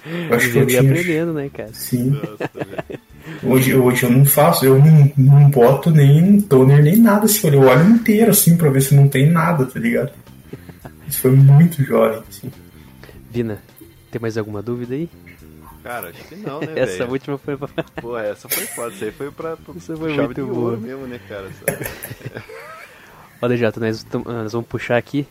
[0.06, 0.82] Eu acho que eu tinha...
[0.82, 1.70] aprendendo, né, cara?
[1.74, 2.20] Sim.
[3.44, 7.62] Hoje, hoje eu não faço, eu não, não boto nem toner nem nada assim, eu
[7.62, 10.12] olho inteiro assim pra ver se não tem nada, tá ligado?
[11.08, 12.52] Isso foi muito jovem, assim.
[13.32, 13.60] Vina,
[14.12, 15.10] tem mais alguma dúvida aí?
[15.84, 17.12] Cara, acho que não, né, Essa véio?
[17.12, 17.68] última foi pra...
[18.02, 18.94] Pô, essa foi foda.
[18.94, 20.78] Isso aí foi pra, Isso foi muito boa.
[20.78, 21.48] mesmo, né, cara?
[23.42, 25.28] Olha, Jato, nós, nós vamos puxar aqui.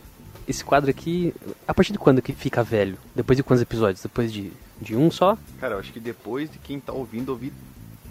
[0.47, 1.33] Esse quadro aqui,
[1.67, 2.97] a partir de quando que fica velho?
[3.15, 4.01] Depois de quantos episódios?
[4.03, 5.37] Depois de, de um só?
[5.59, 7.51] Cara, eu acho que depois de quem tá ouvindo ouvir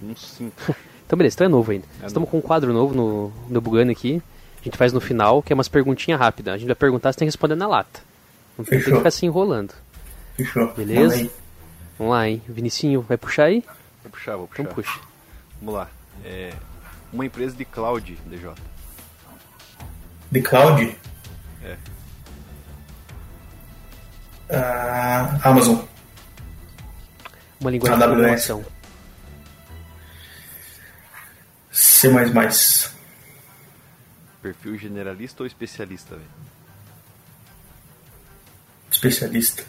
[0.02, 0.54] uns cinco.
[1.06, 1.86] então beleza, então é novo ainda.
[2.02, 2.26] É Estamos novo.
[2.30, 4.22] com um quadro novo no, no Bugano aqui.
[4.60, 6.54] A gente faz no final, que é umas perguntinhas rápidas.
[6.54, 8.00] A gente vai perguntar, você tem que responder na lata.
[8.56, 9.74] Não tem que ficar se enrolando.
[10.36, 10.72] Fechou.
[10.74, 11.30] Beleza?
[11.98, 12.42] Vamos lá, hein?
[12.48, 13.62] Vinicinho, vai puxar aí?
[14.02, 14.62] Vou puxar, vou puxar.
[14.62, 15.00] Então puxa.
[15.60, 15.88] Vamos lá.
[16.24, 16.52] É
[17.12, 18.50] uma empresa de cloud, DJ.
[20.30, 20.98] De cloud?
[21.62, 21.76] É.
[24.50, 25.78] Uh, Amazon.
[27.60, 28.64] Uma linguagem de programação.
[31.76, 32.08] C++.
[34.40, 36.28] Perfil generalista ou especialista, velho?
[38.88, 39.64] Especialista.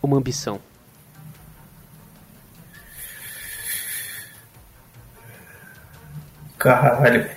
[0.00, 0.60] Uma ambição.
[6.58, 7.28] Caralho.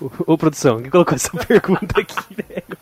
[0.00, 2.78] ô, ô, produção, quem colocou essa pergunta aqui, velho?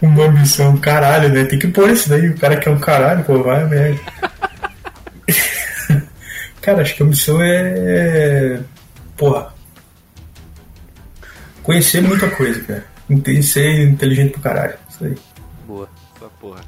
[0.00, 1.44] Uma ambição, caralho, né?
[1.44, 2.30] Tem que pôr isso daí.
[2.30, 4.00] O cara quer um caralho, pô, vai merda.
[6.64, 8.60] cara, acho que a ambição é.
[9.16, 9.52] Porra.
[11.62, 12.86] Conhecer muita coisa, cara.
[13.42, 14.74] Ser inteligente pro caralho.
[14.88, 15.14] Isso aí.
[15.66, 15.88] Boa.
[16.16, 16.60] Essa porra.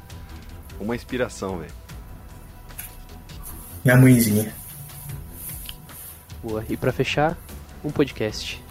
[0.79, 1.71] Uma inspiração, velho.
[3.83, 4.53] Minha mãezinha.
[6.43, 6.63] Boa.
[6.69, 7.35] E para fechar,
[7.83, 8.63] um podcast.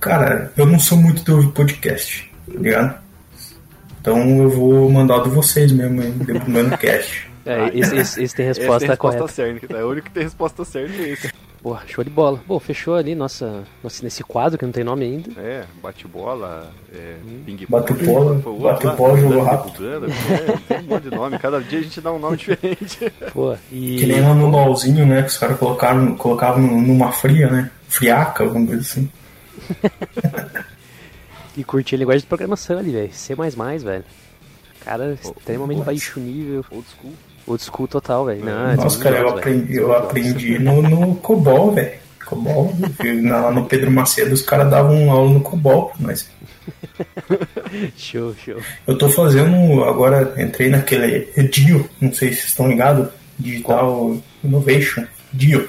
[0.00, 3.00] Cara, eu não sou muito de ouvir podcast, tá ligado?
[4.00, 7.25] Então eu vou mandar do vocês mesmo, do cast.
[7.46, 9.28] É, esse, esse, esse, tem resposta, esse tem resposta correta.
[9.28, 9.76] certa.
[9.76, 11.32] É o único que tem resposta certa é esse.
[11.62, 12.40] Porra, show de bola.
[12.46, 15.40] Bom, fechou ali nossa, nossa nesse quadro que não tem nome ainda.
[15.40, 17.42] É, bate-bola, é, hum.
[17.44, 17.68] ping-pong.
[17.68, 19.84] Bate-bola, bate-bola, jogo rápido.
[19.84, 19.98] É,
[20.68, 21.38] tem um monte de nome.
[21.38, 23.12] Cada dia a gente dá um nome diferente.
[23.32, 23.96] Pô, e...
[23.98, 25.22] Que nem lá no LOLzinho, né?
[25.22, 27.70] Que os caras colocaram, colocavam numa fria, né?
[27.88, 29.10] Friaca, alguma coisa assim.
[31.56, 33.12] e curtir a linguagem de programação ali, velho.
[33.12, 34.04] C++, velho.
[34.84, 36.64] Cara, extremamente baixo nível.
[36.70, 37.12] Old school.
[37.46, 38.44] Old school total, velho.
[38.76, 42.06] Nossa, cara, eu aprendi, eu aprendi no, no COBOL, velho.
[42.24, 42.74] COBOL,
[43.22, 46.28] lá no Pedro Macedo os caras davam aula no COBOL pra nós.
[47.96, 48.60] show, show.
[48.86, 53.08] Eu tô fazendo, agora entrei naquele DIO, não sei se vocês estão ligados,
[53.38, 55.68] Digital Innovation, DIO.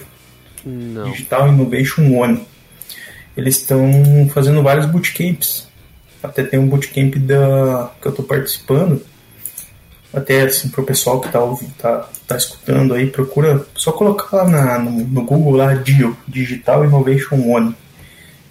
[0.65, 1.11] Não.
[1.11, 2.45] Digital Innovation One.
[3.35, 3.91] Eles estão
[4.33, 5.67] fazendo vários bootcamps.
[6.23, 9.05] Até tem um bootcamp da, que eu tô participando,
[10.13, 11.39] até assim pro pessoal que tá,
[11.77, 16.85] tá, tá escutando aí, procura só colocar lá na, no, no, Google lá DIO, Digital
[16.85, 17.75] Innovation One.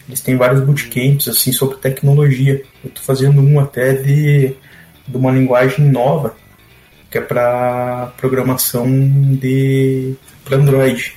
[0.06, 2.62] Eles têm vários bootcamps assim sobre tecnologia.
[2.84, 4.54] Eu tô fazendo um até de,
[5.06, 6.36] de uma linguagem nova,
[7.10, 8.86] que é para programação
[9.40, 10.14] de
[10.44, 11.16] para Android.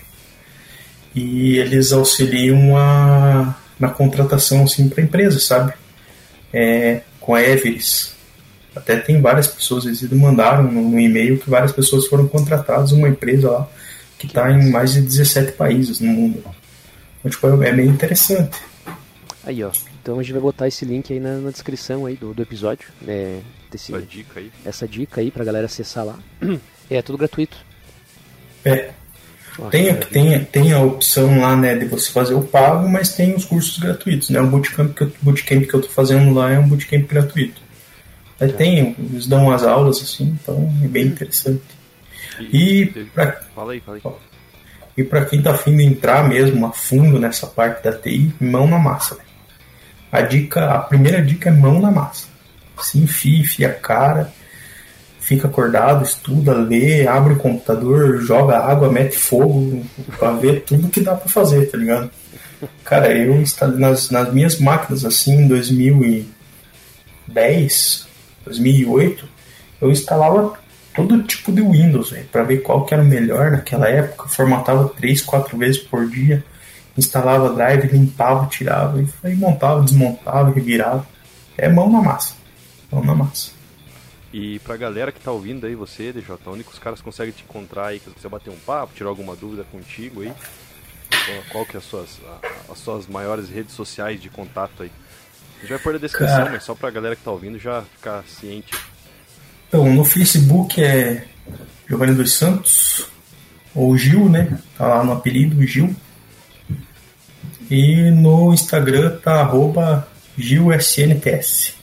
[1.14, 5.74] E eles auxiliam a na contratação assim para empresa, sabe?
[6.52, 8.19] É, com a Everest.
[8.80, 13.08] Até tem várias pessoas, eles mandaram no, no e-mail que várias pessoas foram contratadas uma
[13.08, 13.70] empresa lá
[14.18, 16.44] que está em mais de 17 países no mundo.
[17.20, 18.58] Então, tipo, é bem interessante.
[19.44, 19.72] Aí, ó.
[20.02, 22.88] Então a gente vai botar esse link aí na, na descrição aí do, do episódio.
[23.08, 23.40] É,
[23.72, 24.52] desse, Essa dica aí.
[24.66, 26.20] Essa dica aí pra galera acessar lá.
[26.92, 27.56] É tudo gratuito.
[28.66, 28.90] É.
[29.70, 33.46] Tem, tem, tem a opção lá, né, de você fazer o pago, mas tem os
[33.46, 34.42] cursos gratuitos, né?
[34.42, 37.62] O bootcamp que eu, bootcamp que eu tô fazendo lá é um bootcamp gratuito.
[38.40, 41.62] Aí tem, eles dão as aulas assim, então é bem interessante.
[42.40, 44.14] E, pra, fala aí, fala aí.
[44.98, 48.68] E para quem tá afim de entrar mesmo a fundo nessa parte da TI, mão
[48.68, 49.16] na massa.
[49.16, 49.22] Né?
[50.12, 52.28] A dica, a primeira dica é mão na massa.
[52.82, 54.32] Se enfia, enfia a cara,
[55.30, 59.86] fica acordado, estuda, lê, abre o computador, joga água, mete fogo
[60.18, 62.10] para ver tudo que dá para fazer, tá ligado?
[62.84, 63.36] Cara, eu
[63.78, 68.08] nas, nas minhas máquinas assim em 2010,
[68.50, 69.28] 2008,
[69.82, 70.60] eu instalava
[70.94, 74.28] todo tipo de Windows para ver qual que era o melhor naquela época.
[74.28, 76.44] Formatava três, quatro vezes por dia,
[76.98, 81.08] instalava drive, limpava, tirava e aí montava, desmontava, revirava.
[81.58, 82.34] É mão na massa,
[82.92, 83.52] mão na massa.
[84.32, 87.44] E pra galera que tá ouvindo aí, você, DJ, onde que os caras conseguem te
[87.44, 90.32] encontrar aí, se você bater um papo, tirar alguma dúvida contigo aí?
[91.52, 92.20] Qual que é as suas,
[92.72, 94.92] as suas maiores redes sociais de contato aí?
[95.60, 97.82] A gente vai pôr na descrição, Cara, mas só pra galera que tá ouvindo já
[97.82, 98.74] ficar ciente.
[99.68, 101.26] Então, no Facebook é
[101.88, 103.06] Giovanni dos Santos,
[103.76, 104.58] ou Gil, né?
[104.78, 105.94] Tá lá no apelido, Gil.
[107.70, 110.08] E no Instagram tá arroba
[110.38, 111.76] GilSNTS.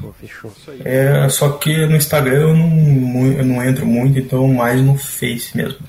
[0.00, 0.52] Pô, fechou.
[0.84, 5.56] É, só que no Instagram eu não, eu não entro muito, então mais no Face
[5.56, 5.80] mesmo.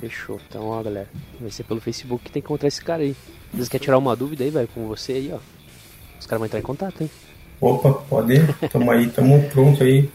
[0.00, 0.40] Fechou.
[0.48, 1.08] Então, ó, galera,
[1.40, 3.14] vai ser pelo Facebook que tem que encontrar esse cara aí.
[3.52, 5.38] Se você quer tirar uma dúvida aí, vai com você aí, ó.
[6.18, 7.10] Os caras vão entrar em contato, hein?
[7.60, 8.54] Opa, pode ir.
[8.70, 10.08] Tamo aí, tamo pronto aí.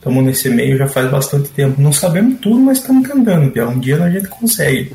[0.00, 1.80] Tamo nesse meio já faz bastante tempo.
[1.80, 3.66] Não sabemos tudo, mas estamos tentando, Pia.
[3.66, 4.92] Um dia a gente consegue.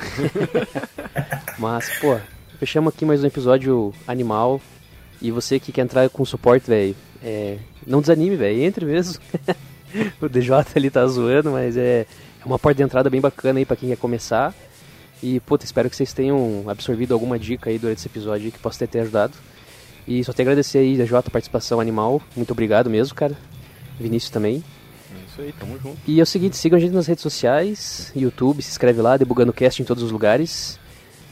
[1.57, 2.17] mas, pô,
[2.59, 4.61] fechamos aqui mais um episódio animal.
[5.21, 8.61] E você que quer entrar com suporte, velho, é, não desanime, velho.
[8.61, 9.19] Entre mesmo.
[10.21, 12.05] o DJ ali tá zoando, mas é,
[12.41, 14.53] é uma porta de entrada bem bacana aí pra quem quer começar.
[15.21, 18.79] E, puta, espero que vocês tenham absorvido alguma dica aí durante esse episódio que possa
[18.79, 19.33] ter, ter ajudado.
[20.07, 22.21] E só a agradecer aí, DJ, a participação animal.
[22.35, 23.37] Muito obrigado mesmo, cara.
[23.99, 24.63] Vinícius também.
[25.11, 25.97] É isso aí, tamo junto.
[26.07, 29.51] E é o seguinte, sigam a gente nas redes sociais, YouTube, se inscreve lá, Debugando
[29.51, 30.79] Cast em todos os lugares.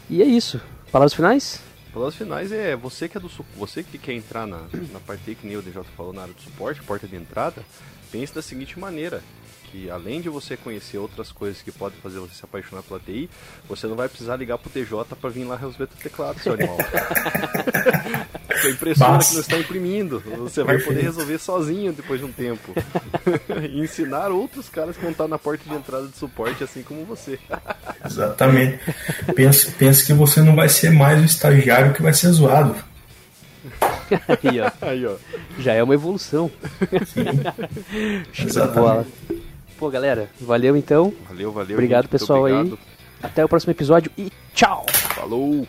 [0.09, 0.59] E é isso.
[0.91, 1.61] Palavras finais?
[1.93, 4.59] Palavras finais é você que é do você que quer entrar na,
[4.91, 7.63] na parte que nem o DJ falou na área do suporte, porta de entrada,
[8.11, 9.23] pense da seguinte maneira
[9.71, 13.29] que além de você conhecer outras coisas que podem fazer você se apaixonar pela TI,
[13.67, 16.77] você não vai precisar ligar pro TJ para vir lá resolver o teclado, seu animal.
[18.61, 22.73] Sua impressora que não está imprimindo, você vai poder resolver sozinho depois de um tempo.
[23.69, 27.05] e ensinar outros caras que vão estar na porta de entrada de suporte, assim como
[27.05, 27.37] você.
[28.03, 28.79] Exatamente.
[29.35, 32.75] Pensa, pensa que você não vai ser mais o estagiário que vai ser zoado.
[34.43, 34.71] Aí, ó.
[34.81, 35.15] Aí, ó.
[35.59, 36.49] Já é uma evolução.
[37.05, 37.25] Sim.
[38.45, 39.09] Exatamente.
[39.77, 41.13] Pô, galera, valeu então.
[41.27, 41.75] Valeu, valeu.
[41.75, 42.73] Obrigado, gente, pessoal obrigado.
[42.73, 42.97] aí.
[43.21, 44.85] Até o próximo episódio e tchau.
[45.15, 45.67] Falou.